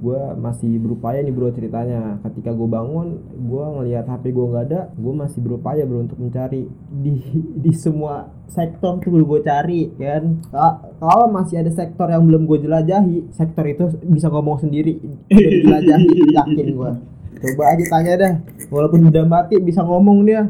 gue 0.02 0.18
masih 0.34 0.82
berupaya 0.82 1.22
nih 1.22 1.30
bro 1.30 1.54
ceritanya. 1.54 2.18
Ketika 2.26 2.50
gue 2.50 2.66
bangun 2.66 3.22
gue 3.38 3.64
ngelihat 3.78 4.02
HP 4.02 4.34
gue 4.34 4.46
nggak 4.50 4.64
ada 4.66 4.80
gue 4.90 5.14
masih 5.14 5.38
berupaya 5.38 5.86
bro 5.86 6.02
untuk 6.02 6.18
mencari 6.18 6.66
di 6.90 7.22
di 7.54 7.70
semua 7.70 8.26
sektor 8.50 8.98
tuh 8.98 9.14
gue 9.14 9.40
cari 9.46 9.94
kan? 9.94 10.42
Ka- 10.50 10.98
kalau 10.98 11.30
masih 11.30 11.62
ada 11.62 11.70
sektor 11.70 12.10
yang 12.10 12.26
belum 12.26 12.50
gue 12.50 12.58
jelajahi 12.62 13.30
sektor 13.30 13.62
itu 13.62 13.94
bisa 14.02 14.26
ngomong 14.26 14.58
sendiri 14.58 14.98
udah 15.30 15.50
dijelajahi 15.54 16.08
yakin 16.34 16.66
gue 16.74 16.92
coba 17.42 17.62
aja 17.74 17.84
tanya 17.90 18.12
dah 18.14 18.34
walaupun 18.70 19.10
udah 19.10 19.24
mati 19.26 19.58
bisa 19.58 19.82
ngomong 19.82 20.22
dia 20.22 20.46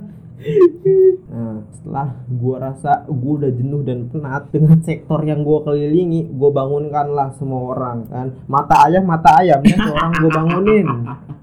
Nah, 1.33 1.63
setelah 1.71 2.09
gua 2.27 2.57
rasa 2.59 3.07
gua 3.07 3.47
udah 3.47 3.53
jenuh 3.55 3.83
dan 3.87 4.11
penat 4.11 4.51
dengan 4.51 4.83
sektor 4.83 5.23
yang 5.23 5.47
gua 5.47 5.63
kelilingi, 5.63 6.35
gua 6.35 6.51
bangunkanlah 6.51 7.31
semua 7.39 7.73
orang 7.73 8.11
kan. 8.11 8.27
Mata 8.51 8.91
ayam, 8.91 9.07
mata 9.07 9.31
ayam 9.39 9.63
kan 9.63 9.81
orang 9.87 10.11
gua 10.19 10.31
bangunin. 10.35 10.87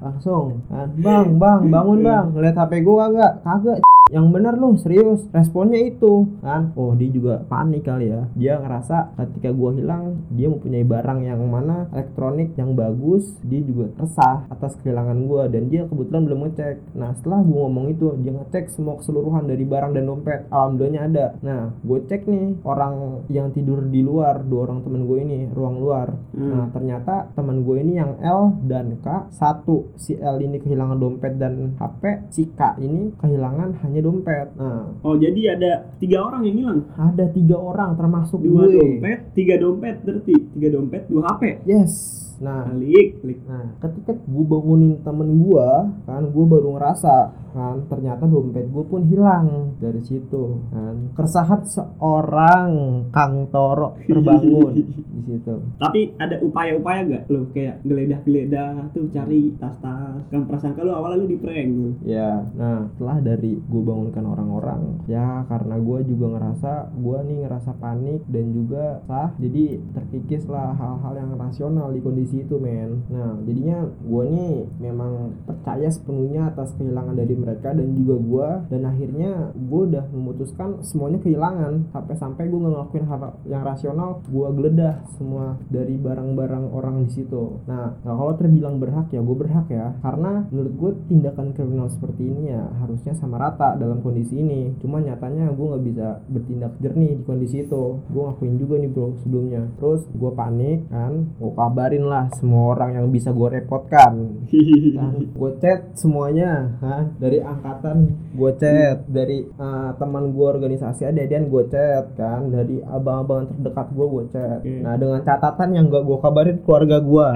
Langsung 0.04 0.68
kan, 0.68 0.88
"Bang, 1.00 1.40
Bang, 1.40 1.72
bangun, 1.72 2.00
Bang. 2.04 2.26
Lihat 2.36 2.60
HP 2.60 2.84
gua 2.84 3.08
kagak?" 3.08 3.34
Kagak. 3.48 3.80
Yang 4.10 4.26
bener 4.34 4.54
lu, 4.58 4.76
serius. 4.82 5.22
Responnya 5.30 5.80
itu 5.80 6.28
kan. 6.42 6.74
Oh, 6.74 6.98
dia 6.98 7.10
juga 7.10 7.46
panik 7.46 7.86
kali 7.86 8.10
ya. 8.10 8.26
Dia 8.34 8.54
ngerasa 8.60 9.14
ketika 9.16 9.54
gua 9.54 9.72
hilang, 9.78 10.26
dia 10.34 10.50
mempunyai 10.50 10.86
barang 10.86 11.20
yang 11.24 11.42
mana 11.46 11.88
elektronik 11.94 12.58
yang 12.58 12.74
bagus, 12.74 13.38
dia 13.46 13.62
juga 13.62 13.94
resah 14.02 14.50
atas 14.50 14.76
kehilangan 14.82 15.30
gua 15.30 15.46
dan 15.46 15.70
dia 15.70 15.86
kebetulan 15.86 16.26
belum 16.26 16.40
ngecek. 16.50 16.98
Nah, 16.98 17.14
setelah 17.14 17.40
gua 17.46 17.70
ngomong 17.70 17.86
itu, 17.94 18.18
dia 18.22 18.34
ngecek 18.34 18.74
semua 18.74 18.98
keseluruhan 18.98 19.46
dari 19.46 19.64
barang 19.64 19.92
dan 19.94 20.04
dompet. 20.10 20.50
Alhamdulillahnya 20.50 21.02
ada. 21.06 21.26
Nah, 21.46 21.62
gue 21.86 22.00
cek 22.10 22.26
nih 22.26 22.64
orang 22.66 23.26
yang 23.30 23.54
tidur 23.54 23.86
di 23.86 24.02
luar, 24.02 24.42
dua 24.42 24.66
orang 24.66 24.82
temen 24.82 25.06
gue 25.06 25.18
ini, 25.22 25.40
ruang 25.52 25.78
luar. 25.78 26.08
Hmm. 26.34 26.50
Nah, 26.50 26.66
ternyata 26.74 27.30
teman 27.38 27.62
gue 27.62 27.78
ini 27.80 28.02
yang 28.02 28.18
L 28.24 28.58
dan 28.66 28.98
K, 29.00 29.30
satu 29.30 29.94
si 29.96 30.18
L 30.18 30.42
ini 30.42 30.58
kehilangan 30.58 30.98
dompet 30.98 31.38
dan 31.38 31.78
HP, 31.78 32.32
si 32.34 32.50
K 32.56 32.80
ini 32.82 33.14
kehilangan 33.20 33.84
hanya 33.86 33.99
dompet. 34.00 34.48
Nah, 34.56 34.94
Oh 35.02 35.16
jadi 35.16 35.56
ada 35.56 35.72
tiga 35.98 36.24
orang 36.24 36.46
yang 36.46 36.56
hilang. 36.58 36.80
ada 36.94 37.26
tiga 37.30 37.56
orang 37.56 37.96
termasuk 37.96 38.40
Dua 38.40 38.66
gue. 38.66 38.78
dompet, 38.78 39.20
tiga 39.34 39.56
dompet 39.56 39.96
berarti 40.02 40.36
tiga 40.54 40.68
dompet, 40.72 41.04
dua 41.08 41.22
HP. 41.28 41.64
Yes. 41.66 42.26
Nah, 42.40 42.72
Klik, 42.72 43.20
klik. 43.20 43.40
Nah, 43.46 43.76
ketika 43.84 44.16
gue 44.16 44.44
bangunin 44.48 45.04
temen 45.04 45.30
gue, 45.44 45.70
kan 46.08 46.24
gue 46.24 46.46
baru 46.48 46.76
ngerasa 46.76 47.16
kan 47.50 47.82
ternyata 47.90 48.30
dompet 48.30 48.70
gue 48.70 48.86
pun 48.86 49.02
hilang 49.10 49.74
dari 49.82 49.98
situ 50.06 50.62
kan 50.70 51.10
keresahan 51.18 51.66
seorang 51.66 52.70
Kang 53.10 53.50
Toro 53.50 53.98
terbangun 54.06 54.74
di 54.78 54.86
situ 55.26 55.58
Tapi 55.82 56.14
ada 56.22 56.38
upaya-upaya 56.46 57.10
gak 57.10 57.24
lu 57.34 57.50
kayak 57.50 57.82
geledah-geledah 57.82 58.94
tuh 58.94 59.10
cari 59.10 59.58
tas-tas. 59.58 60.22
Kan 60.30 60.46
prasangka 60.46 60.86
lu 60.86 60.94
awalnya 60.94 61.26
lu 61.26 61.28
di 61.28 61.38
prank 61.42 61.70
lu. 61.74 61.90
ya 62.06 62.46
nah 62.54 62.86
setelah 62.94 63.18
dari 63.18 63.58
gue 63.58 63.82
bangunkan 63.82 64.26
orang-orang 64.30 64.82
ya 65.10 65.42
karena 65.50 65.76
gue 65.82 66.00
juga 66.06 66.26
ngerasa 66.38 66.72
gue 67.02 67.18
nih 67.26 67.38
ngerasa 67.50 67.72
panik 67.82 68.22
dan 68.30 68.46
juga 68.54 69.02
sah 69.10 69.34
jadi 69.42 69.82
terkikis 69.98 70.46
lah 70.46 70.78
hal-hal 70.78 71.14
yang 71.18 71.34
rasional 71.34 71.90
di 71.90 71.98
kondisi 71.98 72.29
kondisi 72.30 72.46
itu 72.46 72.62
men. 72.62 73.02
Nah 73.10 73.42
jadinya 73.42 73.90
gue 73.90 74.24
nih 74.30 74.56
memang 74.78 75.34
percaya 75.50 75.90
sepenuhnya 75.90 76.54
atas 76.54 76.78
kehilangan 76.78 77.18
dari 77.18 77.34
mereka 77.34 77.74
dan 77.74 77.98
juga 77.98 78.16
gue 78.22 78.50
dan 78.70 78.82
akhirnya 78.86 79.32
gue 79.58 79.82
udah 79.90 80.06
memutuskan 80.14 80.86
semuanya 80.86 81.18
kehilangan. 81.26 81.90
Sampai-sampai 81.90 82.46
gue 82.46 82.60
nggak 82.62 82.74
ngelakuin 82.78 83.06
hal 83.10 83.22
yang 83.50 83.66
rasional 83.66 84.22
gue 84.30 84.48
geledah 84.62 85.02
semua 85.18 85.58
dari 85.74 85.98
barang-barang 85.98 86.70
orang 86.70 87.10
di 87.10 87.18
situ. 87.18 87.66
Nah 87.66 87.98
nah 88.06 88.14
kalau 88.14 88.38
terbilang 88.38 88.78
berhak 88.78 89.10
ya 89.10 89.26
gue 89.26 89.36
berhak 89.36 89.66
ya. 89.74 89.98
Karena 90.06 90.46
menurut 90.54 90.74
gue 90.78 90.92
tindakan 91.10 91.58
kriminal 91.58 91.90
seperti 91.90 92.30
ini 92.30 92.54
ya 92.54 92.70
harusnya 92.78 93.18
sama 93.18 93.42
rata 93.42 93.74
dalam 93.74 94.06
kondisi 94.06 94.38
ini. 94.38 94.78
Cuma 94.78 95.02
nyatanya 95.02 95.50
gue 95.50 95.66
nggak 95.66 95.86
bisa 95.90 96.08
bertindak 96.30 96.78
jernih 96.78 97.18
di 97.18 97.24
kondisi 97.26 97.66
itu. 97.66 97.98
Gue 98.14 98.22
ngakuin 98.30 98.62
juga 98.62 98.78
nih 98.78 98.90
bro 98.94 99.18
sebelumnya. 99.26 99.66
Terus 99.82 100.06
gue 100.14 100.32
panik 100.38 100.86
kan 100.94 101.34
gue 101.40 101.52
kabarin 101.56 102.06
lah 102.06 102.19
semua 102.36 102.76
orang 102.76 103.00
yang 103.00 103.08
bisa 103.08 103.32
gue 103.32 103.50
repotkan. 103.62 104.44
Kan 105.00 105.16
gue 105.32 105.52
chat 105.64 105.96
semuanya 105.96 106.76
dari 107.16 107.40
angkatan 107.40 108.18
gue 108.36 108.52
chat 108.60 109.08
dari 109.08 109.48
uh, 109.56 109.96
teman 109.96 110.36
gue 110.36 110.48
organisasi 110.48 111.08
ada-adaan 111.08 111.46
gue 111.48 111.64
chat 111.72 112.06
kan 112.20 112.52
dari 112.52 112.84
abang-abang 112.84 113.48
terdekat 113.48 113.88
gue 113.96 114.06
gue 114.06 114.26
chat. 114.34 114.60
Nah 114.66 114.96
dengan 115.00 115.22
catatan 115.24 115.70
yang 115.76 115.86
gak 115.88 116.04
gue 116.04 116.18
kabarin 116.20 116.58
keluarga 116.64 116.98
gue 117.00 117.28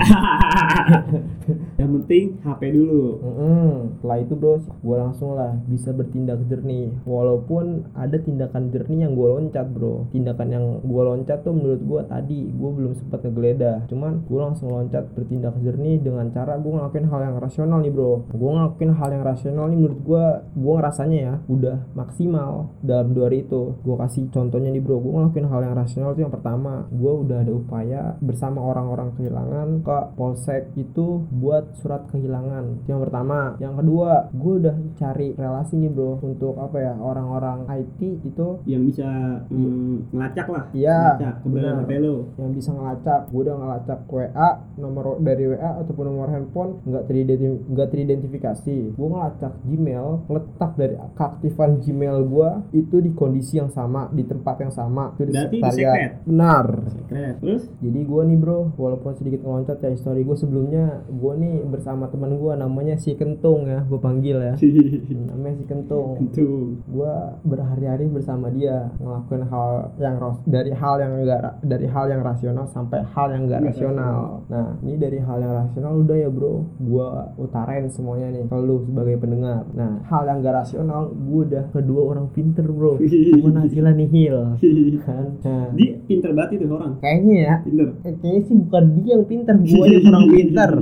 yang 1.83 1.91
penting 2.01 2.25
HP 2.41 2.61
dulu 2.71 3.03
Mm-mm. 3.19 3.99
Setelah 3.99 4.17
itu 4.19 4.33
bro, 4.35 4.55
gue 4.59 4.97
langsung 4.97 5.35
lah 5.35 5.51
bisa 5.67 5.91
bertindak 5.91 6.43
jernih. 6.47 6.91
Walaupun 7.03 7.91
ada 7.95 8.17
tindakan 8.19 8.71
jernih 8.71 9.07
yang 9.07 9.13
gue 9.15 9.27
loncat 9.27 9.67
bro. 9.71 10.07
Tindakan 10.11 10.47
yang 10.51 10.65
gue 10.83 11.03
loncat 11.03 11.43
tuh 11.43 11.55
menurut 11.55 11.81
gue 11.83 12.01
tadi 12.07 12.51
gue 12.51 12.71
belum 12.71 12.93
sempat 12.97 13.23
ngegeledah. 13.23 13.87
Cuman 13.91 14.23
gue 14.27 14.39
langsung 14.39 14.71
loncat 14.71 15.07
bertindak 15.15 15.55
jernih 15.63 15.99
dengan 15.99 16.31
cara 16.31 16.59
gue 16.59 16.71
ngelakuin 16.71 17.07
hal 17.07 17.19
yang 17.31 17.35
rasional 17.39 17.79
nih 17.83 17.93
bro. 17.93 18.27
Gue 18.31 18.49
ngelakuin 18.51 18.91
hal 18.95 19.09
yang 19.11 19.23
rasional 19.23 19.65
nih 19.71 19.77
menurut 19.79 19.99
gue, 20.03 20.25
gue 20.55 20.73
ngerasanya 20.79 21.19
ya 21.19 21.33
udah 21.47 21.77
maksimal 21.95 22.51
dalam 22.83 23.11
dua 23.11 23.31
hari 23.31 23.47
itu. 23.47 23.75
Gue 23.83 23.95
kasih 23.99 24.29
contohnya 24.31 24.69
nih 24.71 24.83
bro, 24.83 24.99
gue 24.99 25.11
ngelakuin 25.11 25.47
hal 25.49 25.61
yang 25.63 25.75
rasional 25.75 26.15
tuh 26.15 26.23
yang 26.27 26.33
pertama, 26.33 26.87
gue 26.91 27.13
udah 27.23 27.37
ada 27.43 27.53
upaya 27.53 28.01
bersama 28.23 28.59
orang-orang 28.63 29.15
kehilangan 29.15 29.67
ke 29.83 29.97
polsek 30.15 30.71
itu 30.79 31.25
buat 31.31 31.72
surat 31.81 32.05
kehilangan. 32.09 32.85
Yang 32.85 32.99
pertama, 33.09 33.57
yang 33.57 33.75
kedua, 33.77 34.29
gue 34.33 34.53
udah 34.61 34.75
cari 34.99 35.33
relasi 35.33 35.77
nih 35.79 35.91
bro 35.91 36.21
untuk 36.21 36.57
apa 36.61 36.77
ya 36.79 36.93
orang-orang 36.97 37.65
IT 37.69 37.99
itu. 38.23 38.47
Yang 38.69 38.83
bisa 38.93 39.09
mm, 39.49 40.12
ngelacak 40.35 40.47
lah. 40.49 40.63
Iya, 40.73 40.99
keberadaan 41.39 41.73
benar. 41.75 41.83
HP 41.83 41.91
lo. 41.99 42.15
Yang 42.35 42.51
bisa 42.53 42.69
ngelacak 42.71 43.21
gue 43.25 43.41
udah 43.41 43.55
ngelacak 43.55 43.99
WA 44.05 44.49
nomor 44.75 45.05
dari 45.19 45.43
WA 45.47 45.71
ataupun 45.79 46.05
nomor 46.05 46.27
handphone 46.27 46.71
nggak 46.83 47.03
teridenti- 47.05 47.61
nggak 47.67 47.89
teridentifikasi. 47.89 48.77
Gue 48.91 49.07
ngelacak 49.07 49.53
Gmail 49.63 50.07
letak 50.27 50.71
dari 50.75 50.95
keaktifan 51.13 51.79
Gmail 51.79 52.17
gue 52.23 52.49
itu 52.73 52.95
di 52.97 53.11
kondisi 53.11 53.57
yang 53.57 53.69
sama 53.69 54.09
di 54.09 54.23
tempat 54.23 54.55
yang 54.59 54.71
sama. 54.71 55.13
Itu 55.13 55.23
di 55.23 55.33
Berarti 55.33 55.57
sekretariat. 55.57 55.93
secret? 55.93 56.11
benar. 56.25 56.65
Keren. 57.03 57.33
terus? 57.39 57.63
Jadi 57.77 57.99
gue 58.01 58.21
nih 58.23 58.37
bro 58.37 58.59
walaupun 58.73 59.11
sedikit 59.13 59.41
ngeloncat 59.41 59.77
ya 59.79 59.89
histori 59.89 60.21
gue 60.21 60.33
sebelumnya 60.33 60.83
gue 61.05 61.33
nih 61.35 61.55
bersama 61.63 62.07
teman 62.07 62.33
gue 62.33 62.53
namanya 62.53 62.95
si 62.95 63.13
Kentung 63.13 63.65
ya 63.65 63.83
gue 63.83 63.99
panggil 63.99 64.37
ya. 64.39 64.53
Namanya 65.29 65.55
si 65.55 65.65
Kentung. 65.65 66.17
Tentu 66.17 66.47
gue 66.83 67.13
berhari-hari 67.43 68.05
bersama 68.05 68.47
dia 68.47 68.89
ngelakuin 68.97 69.43
hal 69.45 69.69
yang 69.97 70.15
dari 70.43 70.71
hal 70.71 70.95
yang 70.97 71.13
enggak 71.19 71.41
dari 71.61 71.85
hal 71.85 72.05
yang 72.07 72.21
rasional 72.21 72.65
sampai 72.65 72.99
hal 73.05 73.27
yang 73.29 73.45
enggak 73.45 73.59
Nggak 73.61 73.73
rasional. 73.73 74.17
nah 74.47 74.67
ini 74.79 74.95
dari 74.95 75.19
hal 75.19 75.37
yang 75.37 75.53
rasional 75.57 75.93
udah 75.97 76.17
ya 76.17 76.29
bro. 76.29 76.53
Gue 76.77 77.07
utarain 77.37 77.85
semuanya 77.87 78.27
nih 78.31 78.43
ke 78.45 78.57
lu 78.57 78.83
sebagai 78.83 79.15
pendengar. 79.17 79.63
Nah 79.71 80.01
hal 80.05 80.23
yang 80.25 80.39
enggak 80.39 80.55
rasional 80.59 81.01
gue 81.09 81.41
udah 81.45 81.63
kedua 81.69 82.01
orang 82.09 82.27
pinter 82.29 82.65
bro. 82.65 82.97
Cuman 82.97 83.55
hasilnya 83.59 83.93
nihil 83.93 84.37
kan? 85.07 85.25
Nah, 85.39 85.67
dia 85.73 85.99
pinter 86.03 86.31
banget 86.31 86.57
itu 86.57 86.65
orang. 86.69 86.93
Kayaknya 86.97 87.35
ya. 87.37 87.55
Pinter. 87.61 87.87
Eh, 88.03 88.13
kayaknya 88.17 88.41
sih 88.43 88.55
bukan 88.57 88.83
dia 88.93 89.09
yang 89.13 89.25
pinter 89.25 89.55
gue 89.55 89.85
yang 89.85 90.03
kurang 90.03 90.27
pinter. 90.29 90.71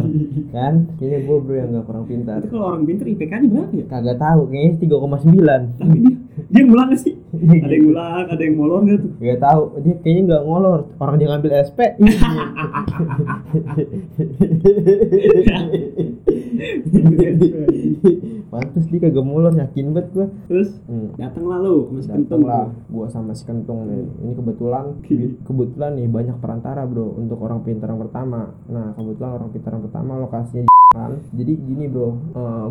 Kan? 0.52 0.74
Kayaknya 1.00 1.20
gue 1.24 1.38
bro 1.40 1.56
yang 1.56 1.70
gak 1.72 1.86
kurang 1.88 2.06
pinter. 2.06 2.38
Itu 2.44 2.50
kalau 2.52 2.66
orang 2.70 2.84
pinter 2.84 3.06
IPK-nya 3.08 3.48
berapa 3.48 3.72
ya? 3.72 3.86
Kagak 3.88 4.18
tahu 4.20 4.42
kayaknya 4.52 4.72
3,9 4.84 5.80
tapi 5.80 5.98
dia 5.98 6.16
dia 6.52 6.62
ngulang 6.64 6.92
sih 6.94 7.14
ada 7.42 7.74
yang 7.74 7.86
ngulang 7.90 8.26
ada 8.30 8.44
yang 8.44 8.56
molor 8.58 8.80
gak 8.86 9.00
tuh 9.02 9.12
Gak 9.22 9.40
tahu, 9.42 9.64
dia 9.82 9.96
kayaknya 10.02 10.22
nggak 10.30 10.44
ngolor. 10.46 10.80
Orang 11.02 11.16
dia 11.18 11.28
ngambil 11.30 11.52
SP. 11.66 11.80
Pantes 18.52 18.86
dia 18.92 19.00
kagak 19.00 19.26
molor, 19.26 19.54
yakin 19.56 19.96
banget 19.96 20.08
gua. 20.14 20.28
terus 20.46 20.70
Hmm. 20.86 21.16
sama 21.18 22.02
si 22.02 22.10
Dateng 22.10 22.28
kentung 22.28 22.44
lah, 22.46 22.66
gua 22.92 23.08
sama 23.08 23.32
si 23.34 23.44
kentung 23.48 23.88
nih. 23.88 24.06
Ini 24.22 24.34
kebetulan, 24.36 24.86
kebetulan 25.48 25.92
nih 25.98 26.08
banyak 26.12 26.38
perantara 26.38 26.84
bro 26.86 27.16
untuk 27.18 27.40
orang 27.42 27.64
pintar 27.64 27.90
yang 27.90 28.02
pertama. 28.02 28.54
Nah 28.68 28.94
kebetulan 28.94 29.32
orang 29.40 29.50
pintar 29.56 29.72
yang 29.78 29.84
pertama 29.88 30.20
lokasinya 30.20 30.68
di 30.68 30.81
kan. 30.92 31.24
Jadi 31.32 31.54
gini 31.56 31.86
bro, 31.88 32.10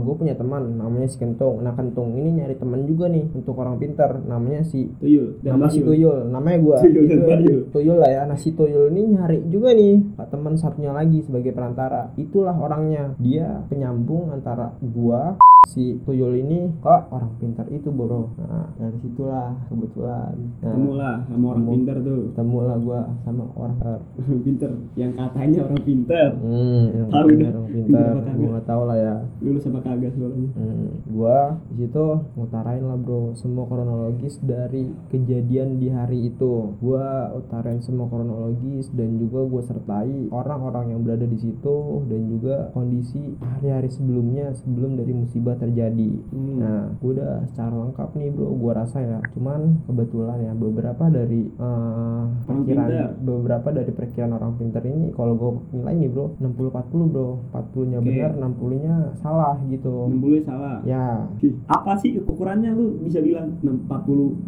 gue 0.01 0.15
punya 0.15 0.37
teman 0.37 0.77
namanya 0.77 1.09
si 1.09 1.17
kentung. 1.17 1.65
Nah 1.65 1.73
kentung 1.75 2.15
ini 2.15 2.41
nyari 2.41 2.55
teman 2.57 2.85
juga 2.85 3.09
nih 3.09 3.27
untuk 3.33 3.57
orang 3.59 3.81
pintar, 3.81 4.21
namanya 4.23 4.63
si 4.63 4.93
tuyul 5.01 5.41
dan 5.41 5.57
nama 5.59 5.67
si. 5.73 5.81
Tuyul. 5.81 6.29
Namanya 6.29 6.59
gua. 6.61 6.77
Tuyul. 6.85 7.73
Tuyul 7.73 7.97
lah 7.99 8.11
ya. 8.13 8.23
Nah 8.29 8.37
si 8.37 8.53
Tuyul 8.53 8.93
ini 8.93 9.17
nyari 9.17 9.43
juga 9.49 9.73
nih 9.73 10.15
Pak 10.21 10.29
teman 10.31 10.55
satunya 10.61 10.93
lagi 10.93 11.25
sebagai 11.25 11.51
perantara. 11.51 12.13
Itulah 12.15 12.55
orangnya. 12.55 13.17
Dia 13.17 13.65
penyambung 13.67 14.31
antara 14.31 14.77
gua 14.85 15.41
si 15.69 16.01
Tuyul 16.05 16.41
ini 16.41 16.73
ke 16.81 16.97
orang 17.13 17.37
pintar 17.37 17.69
itu 17.69 17.89
bro. 17.89 18.33
Nah 18.37 18.73
dari 18.77 18.97
situlah 19.01 19.57
kebetulan. 19.69 20.35
Nah, 20.61 20.73
ketemu 20.73 20.91
lah 20.97 21.17
sama 21.29 21.45
orang 21.53 21.65
Ketemu. 21.65 21.73
pinter 21.77 21.97
tuh. 22.01 22.21
ketemu 22.33 22.59
lah 22.65 22.77
gua 22.81 23.01
sama 23.25 23.45
orang 23.57 24.01
pinter 24.45 24.71
yang 24.97 25.13
katanya 25.21 25.61
orang 25.69 25.83
pinter 25.85 26.29
hmm, 26.37 26.83
yang 26.91 27.09
katanya 27.09 27.49
orang 27.51 27.69
Pintar 27.71 27.87
pintar 27.87 28.10
apa 28.11 28.21
gua 28.21 28.35
kagak. 28.35 28.51
nggak 28.51 28.67
tahu 28.67 28.83
lah 28.89 28.97
ya 28.99 29.15
lulus 29.41 29.63
sama 29.63 29.81
kagak 29.81 30.11
sekolahnya 30.15 30.49
Hmm, 30.51 30.89
gua 31.09 31.39
di 31.71 31.87
situ 31.87 32.07
ngutarain 32.35 32.85
lah 32.85 32.99
bro 32.99 33.33
semua 33.39 33.65
kronologis 33.71 34.37
dari 34.43 34.91
kejadian 35.09 35.79
di 35.79 35.89
hari 35.89 36.33
itu. 36.33 36.75
Gua 36.83 37.31
utarain 37.33 37.81
semua 37.81 38.11
kronologis 38.11 38.91
dan 38.93 39.17
juga 39.17 39.47
gua 39.47 39.63
sertai 39.65 40.29
orang-orang 40.35 40.93
yang 40.97 41.01
berada 41.07 41.25
di 41.25 41.39
situ 41.39 42.05
dan 42.11 42.21
juga 42.29 42.75
kondisi 42.75 43.39
hari-hari 43.41 43.89
sebelumnya 43.89 44.53
sebelum 44.59 44.99
dari 44.99 45.13
musibah 45.15 45.57
terjadi. 45.57 46.11
Hmm. 46.35 46.57
Nah, 46.59 46.83
gua 46.99 47.11
udah 47.15 47.33
secara 47.51 47.75
lengkap 47.89 48.11
nih 48.19 48.29
bro, 48.35 48.49
gua 48.59 48.73
rasa 48.85 48.99
ya. 49.01 49.19
Cuman 49.33 49.87
kebetulan 49.87 50.39
ya 50.45 50.53
beberapa 50.53 51.05
dari 51.09 51.47
eh, 51.47 52.23
perkiraan 52.45 53.23
beberapa 53.23 53.69
dari 53.71 53.93
perkiraan 53.95 54.33
orang 54.35 54.53
pintar 54.59 54.85
ini 54.85 55.15
kalau 55.15 55.35
gua 55.39 55.53
nilai 55.73 55.95
nih 55.97 56.11
bro 56.11 56.35
60-40 56.41 57.13
bro 57.13 57.29
40 57.55 57.91
nya 57.93 58.00
Oke. 58.01 58.09
benar 58.11 58.33
60 58.35 58.81
nya 58.81 58.97
salah 59.15 59.57
gitu 59.67 60.09
60 60.11 60.43
salah 60.43 60.81
Ya. 60.83 61.29
Apa 61.69 61.93
sih 61.97 62.17
ukurannya 62.19 62.73
lu 62.73 62.99
bisa 63.05 63.21
bilang 63.21 63.55
40 63.61 63.87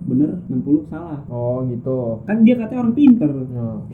bener 0.08 0.40
60 0.48 0.88
salah 0.88 1.20
Oh 1.28 1.60
gitu. 1.64 2.24
kan 2.24 2.40
dia 2.40 2.56
katanya 2.56 2.80
orang 2.82 2.96
pinter 2.96 3.30
Nah, 3.52 3.84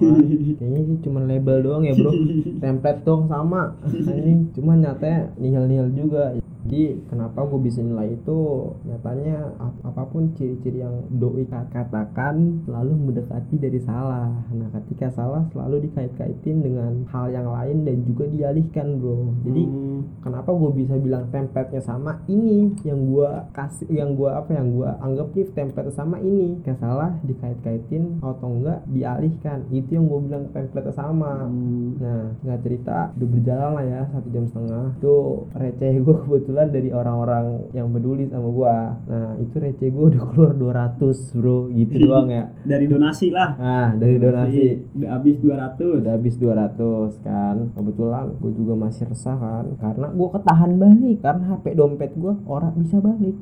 kayaknya 0.55 0.81
sih 0.87 0.97
cuman 1.03 1.27
label 1.27 1.57
doang 1.61 1.83
ya 1.83 1.93
bro. 1.93 2.15
Template 2.63 3.03
dong 3.03 3.27
sama. 3.27 3.75
Anjing, 4.09 4.55
cuman 4.55 4.77
nyatanya 4.81 5.35
nihil-nihil 5.37 5.89
juga. 5.93 6.39
Jadi 6.67 7.07
kenapa 7.11 7.45
gue 7.47 7.61
bisa 7.63 7.81
nilai 7.81 8.17
itu? 8.17 8.39
Nyatanya 8.87 9.55
ap- 9.61 9.83
apa 9.85 10.03
pun 10.11 10.35
ciri-ciri 10.35 10.83
yang 10.83 11.07
doi 11.13 11.45
katakan 11.47 12.65
selalu 12.67 12.93
mendekati 12.99 13.57
dari 13.61 13.81
salah. 13.83 14.31
Nah 14.51 14.69
ketika 14.81 15.13
salah 15.15 15.47
selalu 15.55 15.89
dikait-kaitin 15.89 16.65
dengan 16.65 17.07
hal 17.13 17.31
yang 17.31 17.49
lain 17.49 17.87
dan 17.87 18.03
juga 18.05 18.27
dialihkan 18.27 18.99
bro. 18.99 19.33
Jadi 19.47 19.63
Hmm, 19.69 20.01
kenapa 20.25 20.51
gue 20.55 20.71
bisa 20.75 20.95
bilang 20.97 21.29
template-nya 21.29 21.83
sama 21.85 22.25
ini 22.27 22.73
yang 22.83 23.11
gua 23.11 23.47
kasih 23.53 23.87
yang 23.91 24.17
gua 24.17 24.41
apa 24.41 24.57
yang 24.57 24.75
gua 24.75 24.97
anggap 25.03 25.29
nih 25.35 25.49
template 25.53 25.93
sama 25.93 26.17
ini 26.23 26.57
yang 26.65 26.77
salah 26.79 27.13
dikait-kaitin 27.23 28.19
atau 28.23 28.49
enggak 28.49 28.81
dialihkan 28.89 29.67
itu 29.71 29.99
yang 29.99 30.07
gue 30.09 30.21
bilang 30.25 30.45
template 30.55 30.91
sama 30.95 31.47
hmm. 31.47 31.89
nah 32.01 32.25
nggak 32.45 32.61
cerita 32.65 33.13
udah 33.17 33.29
berjalan 33.29 33.71
lah 33.77 33.85
ya 33.85 34.03
satu 34.13 34.29
jam 34.33 34.45
setengah 34.49 34.87
itu 34.99 35.17
receh 35.55 35.93
gue 36.01 36.17
kebetulan 36.49 36.73
dari 36.73 36.89
orang-orang 36.97 37.45
yang 37.77 37.93
peduli 37.93 38.25
sama 38.33 38.49
gua. 38.49 38.97
Nah 39.05 39.37
itu 39.37 39.61
receh 39.61 39.93
gue 39.93 40.05
udah 40.17 40.23
keluar 40.33 40.57
200 40.97 41.37
bro. 41.37 41.69
Gitu 41.69 41.95
doang 42.09 42.33
ya. 42.33 42.49
Dari 42.65 42.89
donasi 42.89 43.29
lah. 43.29 43.53
Nah 43.61 43.93
dari 43.93 44.17
donasi. 44.17 44.81
udah 44.97 45.11
habis 45.13 45.37
200 45.45 46.01
udah 46.01 46.13
habis 46.17 46.35
200 46.41 47.21
kan. 47.21 47.57
Kebetulan 47.77 48.33
gue 48.41 48.53
juga 48.57 48.75
masih 48.81 49.05
resah 49.13 49.37
kan. 49.37 49.77
Karena 49.77 50.09
gue 50.09 50.29
ketahan 50.41 50.73
balik. 50.81 51.19
Karena 51.21 51.45
HP 51.53 51.65
dompet 51.77 52.11
gue 52.17 52.33
orang 52.49 52.73
bisa 52.81 52.97
balik. 52.97 53.37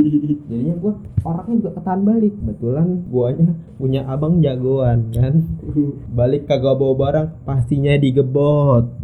Jadinya 0.46 0.74
gue 0.78 0.92
orangnya 1.26 1.54
juga 1.66 1.70
ketahan 1.82 2.02
balik. 2.06 2.32
Kebetulan 2.38 2.86
guanya 3.10 3.50
punya 3.74 4.06
abang 4.06 4.38
jagoan 4.38 5.10
kan. 5.10 5.34
Balik 6.22 6.46
kagak 6.46 6.78
bawa 6.78 6.94
barang 6.94 7.28
pastinya 7.42 7.98
digebot. 7.98 9.02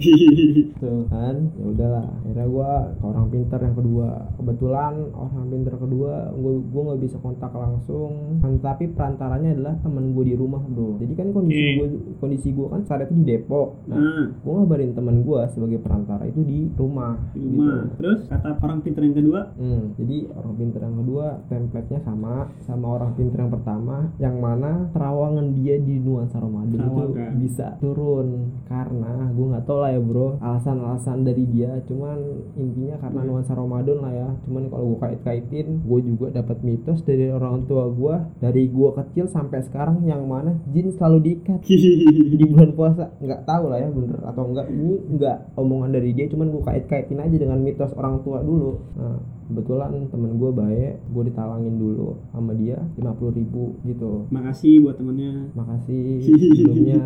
Tuh 0.78 1.10
kan. 1.10 1.50
Ya 1.58 1.64
udahlah. 1.66 2.06
Akhirnya 2.22 2.46
ke 2.46 3.02
orang 3.02 3.26
pintar 3.32 3.47
yang 3.56 3.72
kedua. 3.72 4.08
Kebetulan 4.36 4.94
orang 5.16 5.48
pintar 5.48 5.74
kedua 5.80 6.12
gue 6.36 6.52
gue 6.60 6.82
nggak 6.84 7.00
bisa 7.00 7.16
kontak 7.18 7.52
langsung. 7.56 8.42
Kan 8.44 8.60
tapi 8.60 8.92
perantaranya 8.92 9.56
adalah 9.56 9.74
temen 9.80 10.12
gue 10.12 10.24
di 10.28 10.34
rumah 10.36 10.60
bro. 10.60 11.00
Jadi 11.00 11.12
kan 11.16 11.32
kondisi 11.32 11.80
gue 11.80 11.88
kondisi 12.20 12.48
gue 12.52 12.66
kan 12.68 12.84
saat 12.84 13.08
itu 13.08 13.14
di 13.16 13.24
Depok. 13.24 13.88
Nah 13.88 13.96
nah 13.96 14.24
gue 14.28 14.52
ngabarin 14.52 14.92
temen 14.92 15.22
gue 15.22 15.40
sebagai 15.48 15.78
perantara 15.80 16.26
itu 16.26 16.44
di 16.44 16.68
rumah 16.76 17.16
di 17.32 17.40
rumah. 17.40 17.78
Gitu. 17.78 17.96
terus 17.98 18.20
kata 18.28 18.58
orang 18.58 18.80
pintar 18.82 19.02
yang 19.06 19.16
kedua? 19.16 19.40
Hmm, 19.54 19.82
jadi 19.96 20.16
orang 20.34 20.54
pinter 20.58 20.80
yang 20.82 20.96
kedua 21.00 21.26
template-nya 21.48 22.00
sama 22.02 22.34
sama 22.66 22.86
orang 22.98 23.14
pinter 23.14 23.38
yang 23.38 23.52
pertama 23.52 23.96
yang 24.18 24.36
mana 24.42 24.90
terawangan 24.92 25.54
dia 25.54 25.78
di 25.78 25.96
nuansa 26.02 26.36
Ramadan 26.36 26.78
itu 26.82 27.04
bisa 27.38 27.78
turun. 27.78 28.50
Karena 28.66 29.30
gue 29.30 29.46
nggak 29.48 29.64
tahu 29.64 29.78
lah 29.80 29.90
ya 29.94 30.00
bro 30.02 30.28
alasan-alasan 30.42 31.22
dari 31.22 31.44
dia. 31.46 31.78
Cuman 31.86 32.18
intinya 32.58 32.96
karena 32.98 33.20
Hmm. 33.28 33.30
Nuansa 33.38 33.54
Ramadan 33.54 33.98
lah 34.02 34.12
ya. 34.12 34.28
Cuman 34.42 34.66
kalau 34.66 34.84
gue 34.94 34.98
kait-kaitin 34.98 35.86
gue 35.86 36.00
juga 36.02 36.26
dapat 36.34 36.58
mitos 36.66 37.06
dari 37.06 37.30
orang 37.30 37.70
tua 37.70 37.86
gue 37.86 38.42
dari 38.42 38.66
gue 38.66 38.90
kecil 38.98 39.30
sampai 39.30 39.62
sekarang 39.62 40.02
yang 40.02 40.26
mana 40.26 40.58
jin 40.74 40.90
selalu 40.90 41.18
diikat 41.22 41.62
di 42.42 42.44
bulan 42.50 42.74
puasa. 42.74 43.14
Nggak 43.22 43.46
tahu 43.46 43.64
lah 43.70 43.78
ya 43.78 43.88
bener 43.94 44.18
atau 44.26 44.42
enggak 44.50 44.66
ini 44.66 44.94
nggak 45.14 45.38
omongan 45.54 45.90
dari 45.94 46.10
dia 46.10 46.26
cuman 46.26 46.50
gue 46.50 46.62
kait-kaitin 46.66 47.22
aja 47.22 47.36
dengan 47.38 47.62
mitos 47.62 47.94
orang 47.94 48.26
tua 48.26 48.42
dulu. 48.42 48.82
Nah 48.98 49.38
kebetulan 49.48 50.12
temen 50.12 50.36
gue 50.36 50.50
baik 50.52 50.94
gue 51.08 51.22
ditalangin 51.32 51.80
dulu 51.80 52.20
sama 52.36 52.52
dia 52.52 52.76
50.000 53.00 53.38
ribu 53.38 53.80
gitu. 53.88 54.28
Makasih 54.28 54.84
buat 54.84 55.00
temennya. 55.00 55.48
Makasih 55.56 56.20
sebelumnya 56.52 57.00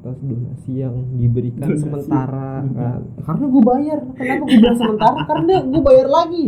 atas 0.00 0.16
donasi 0.24 0.72
yang 0.80 0.96
diberikan 1.12 1.68
Donasi. 1.68 1.84
sementara 1.84 2.64
kan? 2.72 3.00
Karena 3.20 3.44
gue 3.52 3.62
bayar. 3.68 3.98
Kenapa 4.16 4.42
gue 4.48 4.56
bilang 4.56 4.78
sementara? 4.80 5.18
Karena 5.28 5.54
gue 5.60 5.82
bayar 5.84 6.06
lagi. 6.08 6.46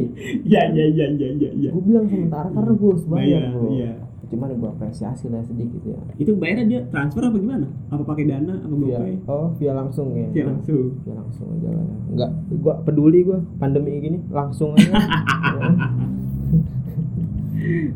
Ya 0.49 0.63
ya 0.73 0.87
ya 0.89 1.07
ya 1.13 1.29
ya 1.37 1.51
ya. 1.53 1.71
Gue 1.77 1.85
bilang 1.85 2.09
sementara 2.09 2.49
karena 2.49 2.73
gue 2.73 2.89
harus 2.89 3.05
bayar 3.05 3.43
bro. 3.53 3.69
iya. 3.77 3.93
Cuman 4.33 4.49
gue 4.57 4.65
apresiasi 4.65 5.29
lah 5.29 5.45
sedikit 5.45 5.85
ya. 5.85 6.01
Itu 6.17 6.33
bayarnya 6.41 6.65
dia 6.65 6.81
transfer 6.89 7.21
apa 7.29 7.37
gimana? 7.37 7.69
Apa 7.93 8.01
pakai 8.09 8.25
dana 8.25 8.57
apa 8.65 8.73
via, 8.73 8.97
gopay 8.97 9.15
oh 9.29 9.53
via 9.61 9.73
langsung 9.77 10.09
ya? 10.17 10.29
Iya 10.33 10.45
langsung. 10.49 10.97
Ya 11.05 11.13
langsung 11.13 11.47
aja 11.53 11.69
lah 11.69 11.85
ya. 11.85 11.97
nggak 12.17 12.31
gua 12.65 12.75
peduli 12.81 13.21
gua 13.29 13.45
pandemi 13.61 14.01
gini 14.01 14.19
langsung 14.33 14.73
aja. 14.73 14.97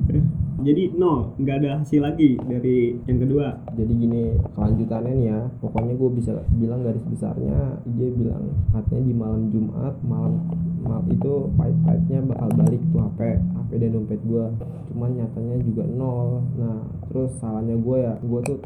Ya. 0.07 0.23
jadi 0.67 0.83
nol 0.99 1.39
nggak 1.39 1.57
ada 1.63 1.71
hasil 1.81 2.03
lagi 2.03 2.35
dari 2.43 2.99
yang 3.07 3.19
kedua. 3.23 3.47
Jadi 3.79 3.93
gini 3.95 4.23
kelanjutannya 4.59 5.13
nih 5.15 5.27
ya 5.31 5.41
pokoknya 5.63 5.95
gue 5.95 6.11
bisa 6.19 6.33
bilang 6.59 6.83
garis 6.83 7.07
besarnya 7.07 7.79
dia 7.87 8.11
bilang 8.11 8.51
katanya 8.75 9.03
di 9.07 9.15
malam 9.15 9.43
Jumat 9.55 9.95
malam 10.03 10.43
mal 10.87 11.03
itu 11.11 11.51
pahit-pahitnya 11.59 12.23
bakal 12.31 12.49
balik 12.55 12.79
tuh 12.95 13.03
HP 13.03 13.21
HP 13.43 13.71
dan 13.83 13.91
dompet 13.91 14.23
gue 14.23 14.45
cuman 14.91 15.11
nyatanya 15.13 15.57
juga 15.61 15.85
nol. 15.87 16.29
Nah 16.57 16.79
terus 17.07 17.31
salahnya 17.39 17.77
gue 17.77 17.97
ya 18.01 18.15
gue 18.23 18.41
tuh 18.47 18.59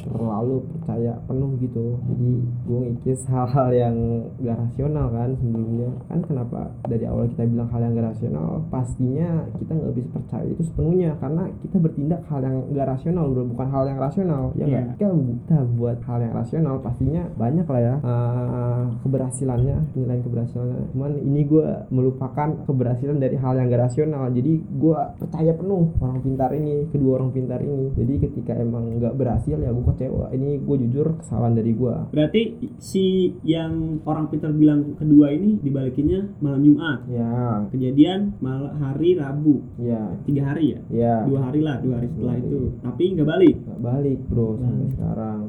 terlalu 0.00 0.56
percaya 0.74 1.12
penuh 1.28 1.50
gitu. 1.60 1.98
Jadi 2.08 2.30
gue 2.64 2.78
ngikis 2.88 3.20
hal-hal 3.28 3.68
yang 3.74 3.96
gak 4.40 4.56
rasional 4.58 5.06
kan 5.12 5.30
sebelumnya. 5.36 5.90
Kan 6.08 6.20
kenapa 6.24 6.72
dari 6.88 7.04
awal 7.04 7.28
kita 7.30 7.44
bilang 7.48 7.68
hal 7.68 7.80
yang 7.84 7.92
gak 7.98 8.08
rasional 8.16 8.64
pastinya 8.72 9.44
kita 9.60 9.72
nggak 9.74 9.94
bisa 9.98 10.08
percaya 10.14 10.46
itu 10.48 10.62
sepenuhnya. 10.64 11.10
Karena 11.20 11.43
kita 11.62 11.76
bertindak 11.80 12.22
hal 12.30 12.40
yang 12.40 12.56
gak 12.72 12.88
rasional 12.88 13.24
bro. 13.30 13.44
Bukan 13.48 13.68
hal 13.68 13.84
yang 13.90 13.98
rasional 14.00 14.42
ya 14.56 14.64
nggak? 14.64 14.84
Iya. 14.96 15.10
kita 15.44 15.58
buat 15.76 15.98
hal 16.06 16.18
yang 16.24 16.34
rasional 16.34 16.74
pastinya 16.80 17.22
banyak 17.36 17.66
lah 17.66 17.80
ya 17.80 17.94
eh, 18.00 18.82
keberhasilannya 19.04 19.76
nilai 19.94 20.18
keberhasilannya. 20.24 20.80
Cuman 20.94 21.12
ini 21.20 21.42
gue 21.44 21.68
melupakan 21.90 22.48
keberhasilan 22.64 23.18
dari 23.18 23.36
hal 23.36 23.58
yang 23.58 23.68
gak 23.68 23.90
rasional. 23.90 24.30
Jadi 24.30 24.52
gue 24.60 24.98
percaya 25.20 25.52
penuh 25.52 25.92
orang 26.00 26.18
pintar 26.22 26.50
ini 26.54 26.88
kedua 26.88 27.20
orang 27.20 27.30
pintar 27.34 27.60
ini. 27.60 27.92
Jadi 27.94 28.14
ketika 28.30 28.52
emang 28.56 28.96
nggak 28.98 29.14
berhasil 29.18 29.56
ya 29.58 29.70
gue 29.70 29.84
kecewa. 29.84 30.30
Ini 30.32 30.62
gue 30.62 30.76
jujur 30.86 31.20
kesalahan 31.20 31.54
dari 31.58 31.72
gue 31.74 31.94
berarti 32.14 32.42
si 32.78 33.34
yang 33.42 33.98
orang 34.06 34.30
pintar 34.30 34.54
bilang 34.54 34.94
kedua 34.94 35.34
ini 35.34 35.58
dibalikinnya 35.58 36.30
malam 36.38 36.62
Jumat. 36.62 36.98
Ya 37.10 37.66
kejadian 37.74 38.38
malam 38.38 38.74
hari 38.78 39.18
Rabu. 39.18 39.62
Ya 39.80 40.14
tiga 40.22 40.54
hari 40.54 40.78
ya? 40.78 40.80
Ya 40.90 41.14
dua 41.26 41.33
hari 41.40 41.60
lah 41.60 41.76
dua 41.78 41.94
hari 41.96 42.08
setelah 42.08 42.34
Dua 42.34 42.44
itu. 42.44 42.60
tapi 42.80 43.04
nggak 43.12 43.28
balik. 43.28 43.54
Nggak 43.60 43.80
balik 43.82 44.18
bro 44.26 44.48
sampai 44.56 44.72
Hmm. 44.80 44.92
sekarang. 44.92 45.40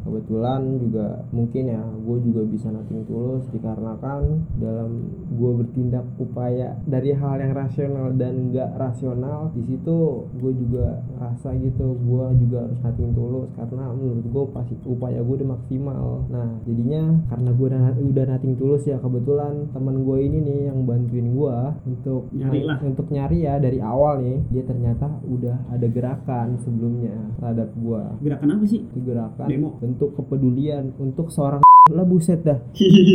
Kebetulan 0.00 0.60
juga 0.78 1.06
mungkin 1.30 1.64
ya 1.66 1.82
gue 1.82 2.18
juga 2.22 2.42
bisa 2.44 2.68
nating 2.68 3.04
tulus 3.04 3.44
dikarenakan 3.48 4.20
dalam 4.56 4.90
gue 5.30 5.50
bertindak 5.56 6.02
upaya 6.16 6.74
dari 6.84 7.12
hal 7.12 7.36
yang 7.36 7.52
rasional 7.52 8.10
dan 8.12 8.50
nggak 8.50 8.74
rasional 8.74 9.52
di 9.52 9.62
situ 9.64 9.98
gue 10.32 10.52
juga 10.56 10.86
rasa 11.16 11.52
gitu 11.54 11.94
gue 11.96 12.24
juga 12.38 12.64
harus 12.64 12.80
nating 12.80 13.12
tulus 13.12 13.48
karena 13.52 13.84
menurut 13.90 14.24
gue 14.24 14.44
pasti 14.50 14.74
upaya 14.84 15.20
gue 15.20 15.34
udah 15.36 15.50
maksimal. 15.52 16.04
Nah 16.28 16.48
jadinya 16.64 17.02
karena 17.28 17.50
gue 17.50 17.66
udah, 17.68 17.82
udah 17.96 18.24
nating 18.28 18.54
tulus 18.56 18.82
ya 18.84 18.98
kebetulan 18.98 19.68
teman 19.70 19.96
gue 20.00 20.18
ini 20.18 20.38
nih 20.40 20.60
yang 20.66 20.82
bantuin 20.82 21.28
gue 21.30 21.56
untuk 21.86 22.22
Nyari 22.32 22.60
lah. 22.64 22.78
untuk 22.82 23.06
nyari 23.08 23.38
ya 23.40 23.54
dari 23.56 23.78
awal 23.78 24.20
nih 24.20 24.38
dia 24.50 24.64
ternyata 24.64 24.99
udah 25.06 25.56
ada 25.72 25.86
gerakan 25.88 26.58
sebelumnya 26.60 27.14
terhadap 27.40 27.72
gua 27.78 28.18
gerakan 28.20 28.60
apa 28.60 28.64
sih 28.68 28.84
itu 28.84 29.00
gerakan 29.00 29.48
Demo. 29.48 29.78
bentuk 29.80 30.12
kepedulian 30.18 30.92
untuk 31.00 31.32
seorang 31.32 31.64
lah 31.94 32.06
buset 32.06 32.40
dah. 32.46 32.58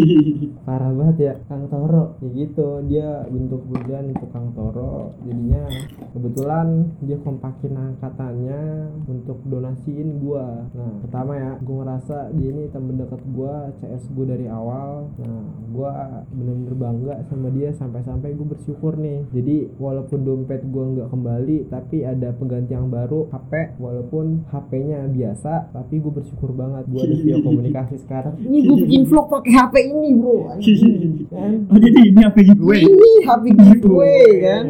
Parah 0.68 0.92
banget 0.92 1.18
ya 1.20 1.34
Kang 1.48 1.68
Toro. 1.72 2.20
Ya 2.22 2.30
gitu 2.36 2.84
dia 2.88 3.24
bentuk 3.30 3.66
kepedulian 3.68 4.12
untuk 4.12 4.30
Kang 4.34 4.50
Toro. 4.54 5.16
Jadinya 5.24 5.64
kebetulan 6.12 6.68
dia 7.04 7.18
kompakin 7.22 7.74
angkatannya 7.76 8.62
untuk 9.08 9.40
donasiin 9.46 10.20
gua. 10.20 10.68
Nah 10.74 10.92
pertama 11.06 11.34
ya 11.38 11.52
gua 11.62 11.76
ngerasa 11.86 12.34
dia 12.36 12.50
ini 12.52 12.68
temen 12.72 13.00
dekat 13.00 13.22
gua 13.32 13.72
CS 13.80 14.10
gua 14.12 14.26
dari 14.30 14.48
awal. 14.50 15.10
Nah 15.22 15.44
gua 15.72 16.26
bener-bener 16.32 16.76
bangga 16.76 17.16
sama 17.32 17.48
dia 17.52 17.70
sampai-sampai 17.76 18.36
gue 18.36 18.48
bersyukur 18.48 18.96
nih. 19.00 19.28
Jadi 19.32 19.76
walaupun 19.80 20.24
dompet 20.24 20.62
gua 20.70 20.92
nggak 20.92 21.10
kembali 21.12 21.58
tapi 21.72 22.04
ada 22.04 22.32
pengganti 22.36 22.74
yang 22.74 22.92
baru 22.92 23.28
HP 23.32 23.80
walaupun 23.80 24.46
HP-nya 24.50 25.08
biasa 25.10 25.72
tapi 25.72 26.00
gue 26.00 26.12
bersyukur 26.12 26.52
banget 26.52 26.88
gua 26.90 27.02
ada 27.06 27.16
via 27.16 27.38
komunikasi 27.48 27.96
sekarang. 28.02 28.36
Ini 28.42 28.60
gue 28.66 28.78
bikin 28.86 29.02
vlog 29.10 29.28
pakai 29.30 29.52
HP 29.54 29.76
ini 29.94 30.10
bro. 30.18 30.38
Kan 30.50 31.52
oh 31.72 31.78
jadi 31.78 32.00
ini 32.10 32.22
apa 32.26 32.40
giveaway? 32.42 32.82
Ini 32.84 33.12
HP 33.24 33.44
giveaway 33.54 34.28
kan? 34.42 34.64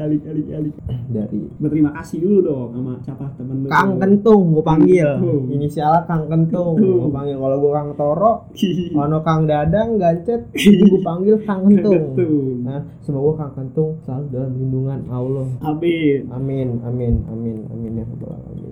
kali 0.00 0.16
kali 0.24 0.42
kali 0.48 0.70
dari. 1.12 1.40
Berterima 1.60 1.92
kasih 2.00 2.24
dulu 2.24 2.38
dong 2.40 2.68
sama 2.72 2.92
siapa? 3.04 3.26
Temen 3.36 3.56
lu. 3.60 3.68
Kang 3.68 4.00
Kentung 4.00 4.56
gue 4.56 4.64
panggil. 4.64 5.10
Kentung. 5.20 5.44
inisialnya 5.52 6.00
Kang 6.08 6.24
Kentung 6.32 6.80
gue 6.80 7.12
panggil. 7.12 7.36
Kalau 7.36 7.56
gue 7.60 7.72
Kang 7.76 7.90
Toro 8.00 8.32
ono 9.04 9.18
Kang 9.20 9.44
Dadang 9.44 10.00
Gancet 10.00 10.48
ini 10.56 10.84
gue 10.88 11.02
panggil 11.04 11.36
Kang 11.44 11.68
Kentung. 11.68 12.16
Kentung. 12.16 12.64
nah 12.64 12.80
semoga 13.04 13.44
Kang 13.44 13.52
Kentung 13.60 14.00
selalu 14.08 14.24
dalam 14.32 14.52
lindungan 14.56 15.00
Allah. 15.12 15.46
Amin. 15.60 16.32
amin 16.32 16.68
amin 16.86 17.14
amin 17.28 17.56
amin 17.68 17.92
ya 18.00 18.04
rabbal 18.08 18.32
alamin 18.32 18.69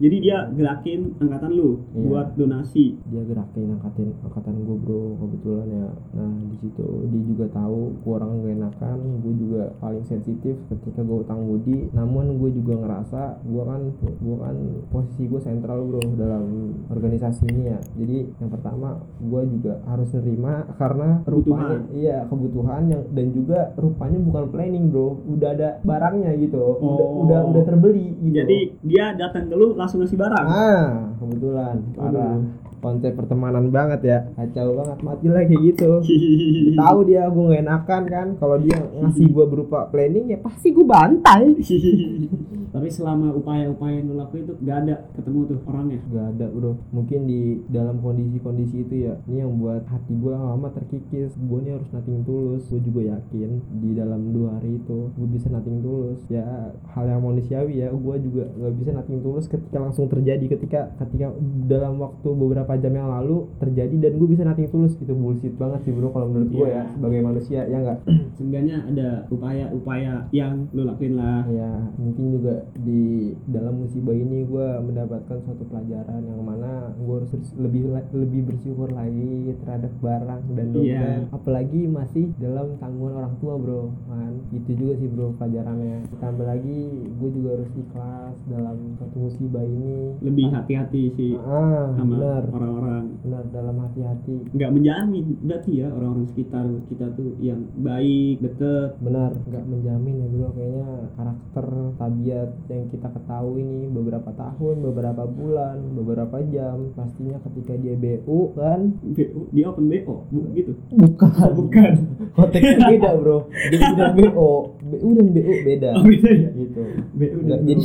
Jadi 0.00 0.16
dia 0.18 0.48
gerakin 0.48 1.12
angkatan 1.18 1.52
lu 1.52 1.70
Iya. 1.90 2.00
buat 2.02 2.28
donasi. 2.34 2.96
dia 3.04 3.22
gerakin 3.22 3.68
angkatin 3.70 4.08
angkatan 4.22 4.54
gue 4.58 4.76
bro 4.78 5.02
kebetulan 5.18 5.68
ya 5.68 5.88
nah 6.12 6.30
di 6.42 6.56
situ 6.56 6.80
dia 7.06 7.22
juga 7.26 7.46
tahu 7.50 7.92
gue 7.96 8.12
orang 8.12 8.30
gak 8.38 8.54
enakan 8.54 8.98
gue 9.20 9.34
juga 9.36 9.62
paling 9.76 10.00
sensitif 10.02 10.56
ketika 10.68 11.00
gue 11.00 11.18
utang 11.18 11.42
budi 11.42 11.90
namun 11.90 12.38
gue 12.38 12.50
juga 12.50 12.74
ngerasa 12.76 13.22
gue 13.42 13.62
kan 13.62 13.80
gue 14.00 14.36
kan 14.38 14.56
posisi 14.88 15.26
gue 15.26 15.36
sentral 15.38 15.84
bro 15.84 16.00
dalam 16.14 16.44
organisasi 16.88 17.44
ini 17.46 17.62
ya 17.66 17.78
jadi 17.94 18.18
yang 18.36 18.50
pertama 18.50 18.88
gue 19.18 19.42
juga 19.50 19.82
harus 19.84 20.08
nerima 20.12 20.54
karena 20.72 21.08
rupanya 21.24 21.58
Kebutuhan. 21.76 21.80
iya 21.92 22.18
kebutuhan 22.24 22.82
yang 22.86 23.02
dan 23.10 23.26
juga 23.30 23.58
rupanya 23.74 24.18
bukan 24.18 24.44
planning 24.48 24.86
bro 24.88 25.08
udah 25.28 25.50
ada 25.50 25.68
barangnya 25.82 26.30
gitu 26.38 26.56
udah 26.56 26.78
Oh. 27.02 27.26
udah 27.26 27.40
udah 27.48 27.62
terbeli 27.64 28.14
gitu 28.20 28.36
Jadi 28.36 28.58
dia 28.82 29.12
datang 29.12 29.46
ke 29.46 29.54
lu 29.54 29.74
langsung 29.74 29.89
ngasih 29.98 30.18
barang. 30.18 30.46
Ah, 30.46 30.86
kebetulan 31.18 31.76
parah. 31.96 32.36
Konsep 32.80 33.12
pertemanan 33.12 33.68
banget 33.68 34.00
ya, 34.08 34.18
kacau 34.38 34.72
banget 34.72 34.98
mati 35.04 35.26
lah 35.28 35.44
kayak 35.44 35.62
gitu. 35.68 35.90
Tahu 36.80 36.98
dia 37.04 37.28
gue 37.28 37.44
gak 37.52 37.62
enakan 37.66 38.02
kan, 38.08 38.26
kalau 38.40 38.56
dia 38.56 38.78
ngasih 38.80 39.26
gue 39.28 39.46
berupa 39.50 39.84
planning 39.92 40.32
ya 40.32 40.38
pasti 40.40 40.72
gue 40.72 40.86
bantai. 40.86 41.42
tapi 42.80 42.96
selama 42.96 43.36
upaya-upaya 43.36 44.00
yang 44.00 44.08
lu 44.08 44.16
lakuin 44.16 44.48
itu 44.48 44.56
gak 44.64 44.88
ada 44.88 45.04
ketemu 45.12 45.52
tuh 45.52 45.58
orangnya. 45.68 46.00
Gak 46.08 46.26
ada 46.32 46.46
bro. 46.48 46.72
Mungkin 46.96 47.20
di 47.28 47.60
dalam 47.68 48.00
kondisi-kondisi 48.00 48.88
itu 48.88 49.04
ya. 49.04 49.20
Ini 49.28 49.44
yang 49.44 49.60
buat 49.60 49.84
hati 49.84 50.16
gue 50.16 50.32
lama 50.32 50.72
terkikis. 50.72 51.36
Gue 51.36 51.60
ini 51.60 51.76
harus 51.76 51.84
nating 51.92 52.24
tulus. 52.24 52.64
Gue 52.72 52.80
juga 52.80 53.20
yakin 53.20 53.60
Di 53.84 53.90
dalam 53.92 54.32
dua 54.32 54.56
hari 54.56 54.80
itu 54.80 55.12
Gue 55.12 55.28
bisa 55.28 55.52
nating 55.52 55.84
tulus. 55.84 56.24
Ya 56.32 56.72
hal 56.96 57.04
yang 57.04 57.20
manusiawi 57.20 57.84
ya. 57.84 57.92
Gue 57.92 58.16
juga 58.16 58.48
gak 58.48 58.72
bisa 58.80 58.90
nating 58.96 59.20
tulus 59.20 59.44
ketika 59.44 59.76
langsung 59.76 60.08
terjadi. 60.08 60.48
Ketika 60.48 60.96
ketika 61.04 61.36
dalam 61.68 62.00
waktu 62.00 62.28
beberapa 62.32 62.80
jam 62.80 62.96
yang 62.96 63.12
lalu 63.12 63.44
Terjadi 63.60 64.08
dan 64.08 64.16
gue 64.16 64.28
bisa 64.32 64.48
nating 64.48 64.72
tulus. 64.72 64.96
Itu 64.96 65.12
bullshit 65.12 65.52
banget 65.60 65.84
sih 65.84 65.92
bro 65.92 66.08
Kalau 66.16 66.32
menurut 66.32 66.48
gue 66.48 66.64
Iya. 66.64 66.80
ya 66.80 66.96
Sebagai 66.96 67.20
manusia 67.20 67.60
ya 67.68 67.76
nggak? 67.76 67.98
Seenggaknya 68.40 68.88
ada 68.88 69.08
upaya-upaya 69.28 70.24
yang 70.32 70.64
lu 70.72 70.88
lakuin 70.88 71.20
lah. 71.20 71.44
Ya 71.52 71.92
mungkin 72.00 72.40
juga 72.40 72.69
di 72.78 73.34
dalam 73.50 73.82
musibah 73.82 74.14
ini 74.14 74.46
gue 74.46 74.68
mendapatkan 74.84 75.38
suatu 75.42 75.64
pelajaran 75.66 76.22
yang 76.24 76.42
mana 76.42 76.94
gue 76.94 77.14
harus 77.22 77.32
lebih 77.58 77.90
lebih 78.14 78.40
bersyukur 78.52 78.88
lagi 78.92 79.54
terhadap 79.64 79.92
barang 80.00 80.42
dan 80.54 80.66
dompet. 80.70 80.88
Iya. 80.90 81.28
apalagi 81.34 81.80
masih 81.86 82.30
dalam 82.38 82.78
tanggungan 82.78 83.24
orang 83.24 83.34
tua 83.42 83.54
bro 83.58 83.90
kan? 84.06 84.32
Itu 84.54 84.70
juga 84.76 84.92
sih 84.98 85.08
bro 85.10 85.34
pelajarannya. 85.36 86.08
Tambah 86.18 86.46
lagi 86.46 86.80
gue 87.06 87.30
juga 87.32 87.48
harus 87.58 87.70
ikhlas 87.74 88.34
dalam 88.46 88.76
suatu 88.98 89.16
musibah 89.18 89.64
ini. 89.64 90.18
Lebih 90.22 90.46
hati-hati 90.54 91.02
sih 91.16 91.34
ah 91.40 91.94
sama 91.94 92.16
benar. 92.16 92.42
orang-orang. 92.52 93.04
Benar 93.24 93.44
dalam 93.50 93.76
hati-hati. 93.82 94.36
Nggak 94.54 94.70
menjamin 94.74 95.26
berarti 95.42 95.70
ya 95.80 95.88
orang-orang 95.90 96.26
sekitar 96.30 96.66
kita 96.90 97.06
tuh 97.14 97.34
yang 97.42 97.60
baik 97.78 98.42
deket. 98.42 98.98
Benar 99.00 99.32
nggak 99.46 99.64
menjamin 99.66 100.14
ya 100.20 100.26
bro 100.30 100.48
kayaknya 100.54 100.88
karakter 101.16 101.66
tabiat 101.96 102.50
yang 102.68 102.86
kita 102.92 103.08
ketahui 103.08 103.62
nih 103.64 103.88
beberapa 103.88 104.30
tahun 104.36 104.76
beberapa 104.84 105.24
bulan 105.24 105.76
beberapa 105.96 106.36
jam 106.52 106.92
pastinya 106.92 107.40
ketika 107.48 107.74
dia 107.80 107.94
BU 107.96 108.52
kan? 108.58 108.94
BO, 109.00 109.48
dia 109.54 109.64
open 109.70 109.86
BO 109.88 110.16
bu, 110.28 110.38
gitu. 110.52 110.72
Bukan. 110.92 111.50
Bukan. 111.56 111.92
Konteksnya 112.36 112.86
beda 112.92 113.10
bro. 113.16 113.38
BU 113.72 113.90
dan 113.96 114.10
BO 114.14 114.50
BU 114.84 115.08
dan 115.16 115.26
BU 115.32 115.52
beda. 115.64 115.90
Oh 115.96 116.04
beda 116.04 116.30
ya? 116.30 116.48
Gitu. 116.52 116.82
Nggak, 117.16 117.60
dan 117.64 117.78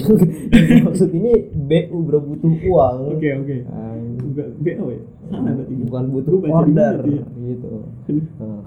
jadi 0.51 0.75
maksud 0.89 1.09
ini 1.15 1.33
BU 1.53 1.97
bro 2.03 2.19
butuh 2.19 2.51
uang. 2.51 2.97
Oke 3.15 3.29
oke. 3.31 3.57
Nah, 3.69 3.95
bukan 4.19 4.47
BO 4.59 4.85
ya 4.91 5.01
salah 5.25 5.51
berarti 5.55 5.73
bukan 5.81 6.03
butuh 6.09 6.31
Gua 6.31 6.43
baca 6.43 6.55
order. 6.61 6.93
tuh 7.01 7.11
ya? 7.11 7.23
gitu. 7.35 7.67
Nah, 8.38 8.61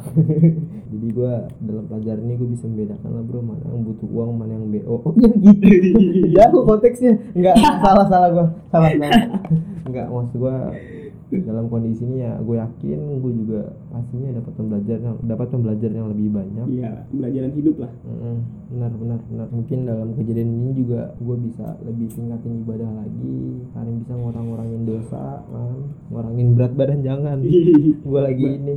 jadi 0.90 1.06
gue 1.08 1.32
dalam 1.62 1.84
pelajaran 1.86 2.22
ini 2.24 2.34
gue 2.34 2.48
bisa 2.50 2.64
membedakan 2.66 3.10
lah 3.12 3.22
bro 3.22 3.40
mana 3.40 3.64
yang 3.68 3.82
butuh 3.84 4.08
uang 4.08 4.30
mana 4.34 4.52
yang 4.56 4.66
BO 4.66 4.94
oh 4.98 5.12
ya 5.14 5.30
gitu. 5.30 5.98
Jauh 6.36 6.62
konteksnya. 6.64 7.12
Nggak 7.32 7.54
salah 7.80 8.06
salah 8.06 8.28
gue 8.30 8.46
salah 8.68 8.90
salah. 8.90 9.10
Nggak 9.90 10.06
maksud 10.08 10.36
gue 10.36 10.56
dalam 11.28 11.68
kondisi 11.68 12.08
ini 12.08 12.24
ya 12.24 12.40
gue 12.40 12.56
yakin 12.56 13.20
gue 13.20 13.32
juga 13.44 13.60
pastinya 13.92 14.40
dapat 14.40 14.52
pembelajaran 14.56 15.12
dapat 15.28 15.46
pembelajaran 15.52 15.96
yang 16.00 16.08
lebih 16.16 16.28
banyak. 16.32 16.66
Iya 16.72 16.92
pembelajaran 17.12 17.52
hidup 17.52 17.76
lah. 17.84 17.92
Mm, 18.08 18.38
benar 18.72 18.92
benar 18.96 19.20
benar. 19.28 19.46
Mungkin 19.52 19.78
dalam 19.84 20.08
kejadian 20.16 20.48
ini 20.48 20.70
juga 20.72 21.12
gue 21.20 21.36
bisa 21.44 21.76
lebih 21.84 22.08
tingkatin 22.16 22.64
ibadah 22.64 22.90
lagi 22.96 23.36
kalian 23.76 23.96
bisa 24.00 24.12
ngurang-ngurangin 24.16 24.82
dosa 24.88 25.24
kan? 25.44 25.76
Ngurangin 26.08 26.48
berat 26.56 26.72
badan 26.72 27.00
jangan. 27.04 27.38
Gue 28.08 28.20
lagi 28.24 28.46
ini 28.48 28.74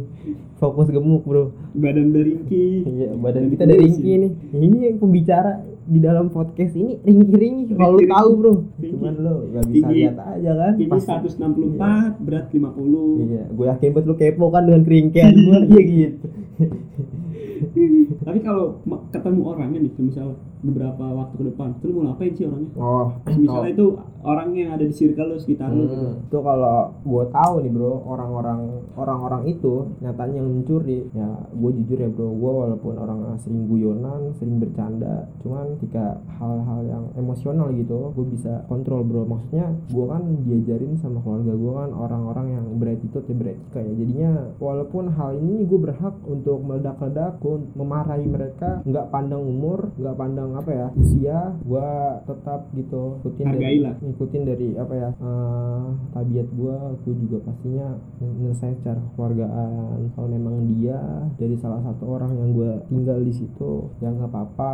fokus 0.59 0.91
gemuk 0.91 1.23
bro. 1.23 1.55
Badan 1.71 2.11
beringki. 2.11 2.83
Iya 2.83 3.15
badan 3.15 3.47
kita 3.47 3.63
dari 3.63 3.87
nih 3.87 4.31
ini 4.51 4.77
yang 4.91 4.99
pembicara 4.99 5.70
di 5.81 5.99
dalam 5.99 6.29
podcast 6.29 6.73
ini 6.73 7.01
ringki 7.01 7.33
ringki 7.33 7.73
kalau 7.73 7.97
lu 7.97 8.05
tahu 8.05 8.29
bro. 8.35 8.53
Cuman 8.77 9.13
lo 9.17 9.35
gak 9.49 9.65
bisa 9.65 9.87
Tinggi. 9.87 9.95
lihat 9.97 10.17
aja 10.17 10.51
kan? 10.53 10.73
Tinggi 10.77 10.91
Pas- 10.93 11.07
164 11.07 12.21
berat 12.21 12.45
50 12.47 13.25
iya 13.25 13.43
gue 13.49 13.65
yakin 13.67 13.89
buat 13.91 14.05
lu 14.05 14.15
kepo 14.15 14.45
kan 14.49 14.63
dengan 14.63 14.81
keringkian 14.83 15.33
gue 15.33 15.57
iya 15.67 15.81
gitu. 15.87 16.27
Tapi 18.25 18.39
kalau 18.41 18.81
ketemu 19.09 19.41
orangnya 19.45 19.79
nih 19.81 19.91
misal 19.97 20.37
beberapa 20.61 21.03
waktu 21.03 21.35
ke 21.37 21.45
depan. 21.53 21.67
Tuh 21.81 21.85
lu 21.89 21.93
mau 22.01 22.13
ngapain 22.13 22.33
sih 22.37 22.45
orangnya? 22.45 22.71
Oh 22.77 23.07
misalnya 23.25 23.71
itu 23.73 23.87
orang 24.21 24.53
yang 24.53 24.69
ada 24.77 24.85
di 24.85 24.93
circle 24.93 25.33
lu 25.33 25.37
sekitar 25.41 25.73
lu 25.73 25.89
gitu. 25.89 25.97
Hmm, 25.97 26.25
itu 26.29 26.37
kalau 26.45 26.77
gue 27.01 27.23
tahu 27.33 27.53
nih 27.65 27.71
bro 27.73 27.93
orang-orang 28.05 28.61
orang-orang 28.93 29.43
itu 29.49 29.73
nyatanya 29.99 30.37
yang 30.39 30.49
mencuri. 30.49 30.99
Ya 31.17 31.29
gue 31.49 31.71
jujur 31.81 31.97
ya 31.97 32.09
bro 32.09 32.29
gue 32.29 32.51
walaupun 32.51 32.93
orang 33.01 33.19
sering 33.41 33.65
guyonan 33.65 34.33
sering 34.37 34.61
bercanda 34.61 35.25
cuman 35.41 35.77
ketika 35.81 36.21
hal-hal 36.37 36.79
yang 36.85 37.03
emosional 37.17 37.73
gitu 37.73 38.13
gue 38.13 38.25
bisa 38.29 38.61
kontrol 38.69 39.01
bro. 39.01 39.25
Maksudnya 39.25 39.73
gue 39.89 40.05
kan 40.05 40.23
diajarin 40.45 40.93
sama 41.01 41.19
keluarga 41.25 41.53
gue 41.57 41.73
kan 41.73 41.89
orang-orang 41.91 42.47
yang 42.53 42.65
beretitude 42.77 43.25
ya 43.25 43.35
beretika 43.35 43.79
ya. 43.81 43.93
Jadinya 43.97 44.31
walaupun 44.61 45.09
hal 45.17 45.41
ini 45.41 45.65
gue 45.65 45.79
berhak 45.81 46.15
untuk 46.29 46.61
meledak-ledak 46.61 47.41
gue 47.41 47.57
memarahi 47.73 48.25
mereka 48.29 48.85
nggak 48.85 49.09
pandang 49.09 49.41
umur 49.41 49.89
nggak 49.97 50.15
pandang 50.17 50.50
apa 50.57 50.71
ya 50.71 50.87
usia 50.97 51.39
gue 51.63 51.89
tetap 52.27 52.61
gitu 52.75 53.21
ikutin 53.23 53.45
dari 53.51 53.59
Hargailah. 53.61 53.93
ngikutin 54.01 54.43
dari 54.43 54.67
apa 54.75 54.93
ya 54.95 55.09
eh, 55.15 55.83
tabiat 56.11 56.47
gue 56.51 56.77
gue 57.07 57.15
juga 57.27 57.37
pastinya 57.45 57.87
menyelesaikan 58.19 58.79
secara 58.81 59.01
keluargaan 59.15 60.11
kalau 60.17 60.29
memang 60.31 60.65
dia 60.67 60.99
dari 61.37 61.55
salah 61.59 61.81
satu 61.85 62.03
orang 62.17 62.33
yang 62.35 62.49
gue 62.55 62.71
tinggal 62.89 63.19
di 63.21 63.33
situ 63.35 63.87
ya 64.01 64.09
nggak 64.09 64.31
apa-apa 64.31 64.73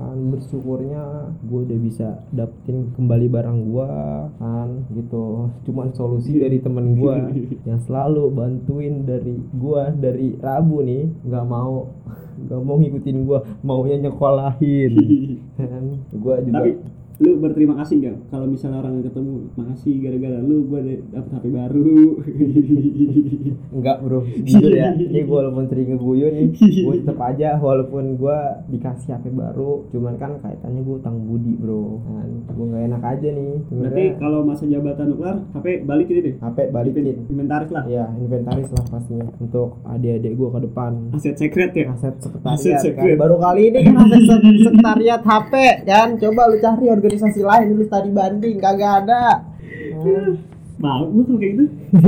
kan 0.00 0.16
bersyukurnya 0.32 1.34
gue 1.44 1.60
udah 1.68 1.78
bisa 1.80 2.08
dapetin 2.32 2.92
kembali 2.96 3.26
barang 3.28 3.58
gue 3.68 3.90
kan 4.40 4.68
gitu. 4.96 5.52
Cuman 5.68 5.92
solusi 5.92 6.40
dari 6.40 6.58
temen 6.62 6.96
gue 6.96 7.14
yang 7.68 7.80
selalu 7.84 8.32
bantuin 8.32 9.04
dari 9.04 9.36
gue 9.36 9.82
dari 10.00 10.36
Rabu 10.40 10.80
nih 10.80 11.04
nggak 11.28 11.44
mau 11.44 11.92
nggak 12.40 12.60
mau 12.64 12.76
ngikutin 12.80 13.18
gue 13.28 13.38
maunya 13.60 13.96
nyekolahin 14.08 14.92
kan 15.56 15.84
gue 16.12 16.36
juga. 16.46 16.58
Tapi 16.60 16.70
lu 17.20 17.36
berterima 17.36 17.76
kasih 17.76 17.94
nggak 17.98 18.16
kalau 18.28 18.46
misalnya 18.46 18.80
orang 18.80 18.96
yang 18.96 19.06
ketemu? 19.06 19.32
Makasih 19.54 19.92
gara-gara 20.00 20.38
lu 20.40 20.56
ada- 20.72 21.04
dapet 21.12 21.30
HP 21.30 21.44
baru. 21.50 21.98
Enggak 23.70 24.02
bro, 24.02 24.26
jujur 24.26 24.72
ya 24.72 24.90
Ini 24.92 25.20
gue 25.20 25.30
walaupun 25.30 25.64
sering 25.64 25.94
ngeguyu 25.94 26.26
nih 26.28 26.46
Gue 26.82 26.94
tetep 26.98 27.14
aja 27.16 27.54
walaupun 27.56 28.18
gue 28.18 28.38
dikasih 28.68 29.14
HP 29.14 29.30
baru 29.30 29.86
Cuman 29.88 30.18
kan 30.18 30.42
kaitannya 30.42 30.82
gue 30.82 30.96
utang 30.96 31.22
budi 31.22 31.54
bro. 31.54 32.02
Kan, 32.02 32.28
Gue 32.50 32.66
gak 32.68 32.82
enak 32.84 33.02
aja 33.04 33.28
nih. 33.30 33.52
Berarti 33.64 34.04
kalau 34.18 34.42
masa 34.42 34.64
jabatan 34.66 35.04
lu 35.06 35.16
kelar 35.16 35.36
HP 35.52 35.66
balikin 35.84 36.14
deh. 36.20 36.34
HP 36.36 36.58
balikin. 36.68 37.04
Inventaris 37.26 37.70
lah. 37.70 37.84
Ya 37.86 38.10
inventaris 38.12 38.68
lah 38.68 38.84
pastinya 38.88 39.28
Untuk 39.38 39.78
adik-adik 39.84 40.34
gue 40.34 40.48
ke 40.50 40.60
depan. 40.62 40.92
Aset 41.12 41.36
secret 41.36 41.70
ya? 41.72 41.84
Aset 41.90 42.18
Aset 42.18 42.20
sekretariat 42.20 42.74
kan. 42.74 42.82
sekret. 42.82 43.16
Baru 43.16 43.36
kali 43.38 43.62
ini 43.68 43.78
kan 43.82 43.94
aset 44.00 44.22
sek- 44.24 44.60
sekretariat 44.60 45.22
HP 45.22 45.52
kan. 45.84 46.08
Coba 46.18 46.42
lu 46.48 46.56
cari 46.58 46.86
organisasi 47.10 47.42
lain 47.42 47.74
Lu 47.74 47.84
tadi 47.90 48.10
banding 48.14 48.56
kagak 48.62 49.02
ada. 49.02 49.42
Mau 50.78 51.04
kalau 51.10 51.36
kayak 51.36 51.52
gitu. 51.58 51.64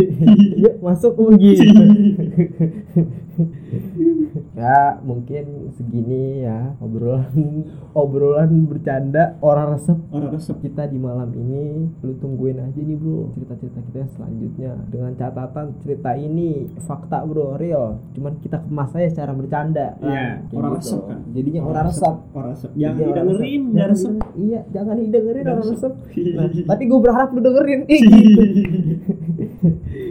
Yuk 0.62 0.75
masuk 0.81 1.12
gitu 1.43 1.67
ya 4.59 5.01
mungkin 5.01 5.73
segini 5.73 6.45
ya 6.45 6.77
obrolan 6.79 7.64
obrolan 7.92 8.68
bercanda 8.68 9.37
orang 9.40 9.77
resep 9.77 9.99
orang 10.11 10.31
resep 10.33 10.57
kita 10.61 10.87
di 10.87 10.97
malam 10.97 11.33
ini 11.33 11.88
lu 12.01 12.12
tungguin 12.16 12.61
aja 12.61 12.77
nih 12.77 12.97
bro 12.97 13.33
cerita-cerita 13.33 13.81
kita 13.88 14.07
selanjutnya 14.12 14.73
dengan 14.88 15.12
catatan 15.14 15.66
cerita 15.81 16.12
ini 16.14 16.68
fakta 16.81 17.25
bro 17.25 17.57
real 17.57 18.01
cuman 18.12 18.37
kita 18.38 18.61
kemas 18.61 18.92
aja 18.92 19.09
secara 19.11 19.33
bercanda 19.33 19.97
kan. 19.97 20.09
Iya, 20.09 20.27
Kayak 20.42 20.59
orang 20.59 20.73
resep 20.77 21.01
kan. 21.03 21.18
jadinya 21.33 21.61
orang 21.62 21.85
resep 21.88 22.14
orang 22.33 22.51
resep 22.53 22.71
jangan 22.73 22.97
didengerin 22.99 23.62
resep. 23.62 23.73
jangan 23.73 23.90
resep 23.90 24.12
iya 24.38 24.61
jangan 24.68 24.95
didengerin 24.99 25.45
orang 25.47 25.66
resep. 25.68 25.92
nah, 26.37 26.47
tapi 26.68 26.83
gue 26.85 27.01
berharap 27.01 27.29
lu 27.31 27.40
dengerin 27.40 27.81
gitu. 27.87 28.42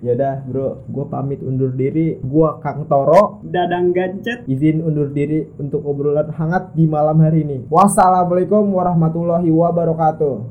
Yaudah 0.00 0.48
bro, 0.48 0.80
gue 0.88 1.04
pamit 1.12 1.44
undur 1.44 1.76
diri. 1.76 2.16
Gua 2.24 2.56
Kang 2.64 2.88
Toro 2.88 3.44
dadang 3.44 3.92
gancet 3.92 4.48
izin 4.48 4.80
undur 4.80 5.12
diri 5.12 5.44
untuk 5.60 5.84
obrolan 5.84 6.32
hangat 6.32 6.72
di 6.72 6.88
malam 6.88 7.20
hari 7.20 7.44
ini. 7.44 7.68
Wassalamualaikum 7.68 8.64
warahmatullahi 8.72 9.52
wabarakatuh. 9.52 10.48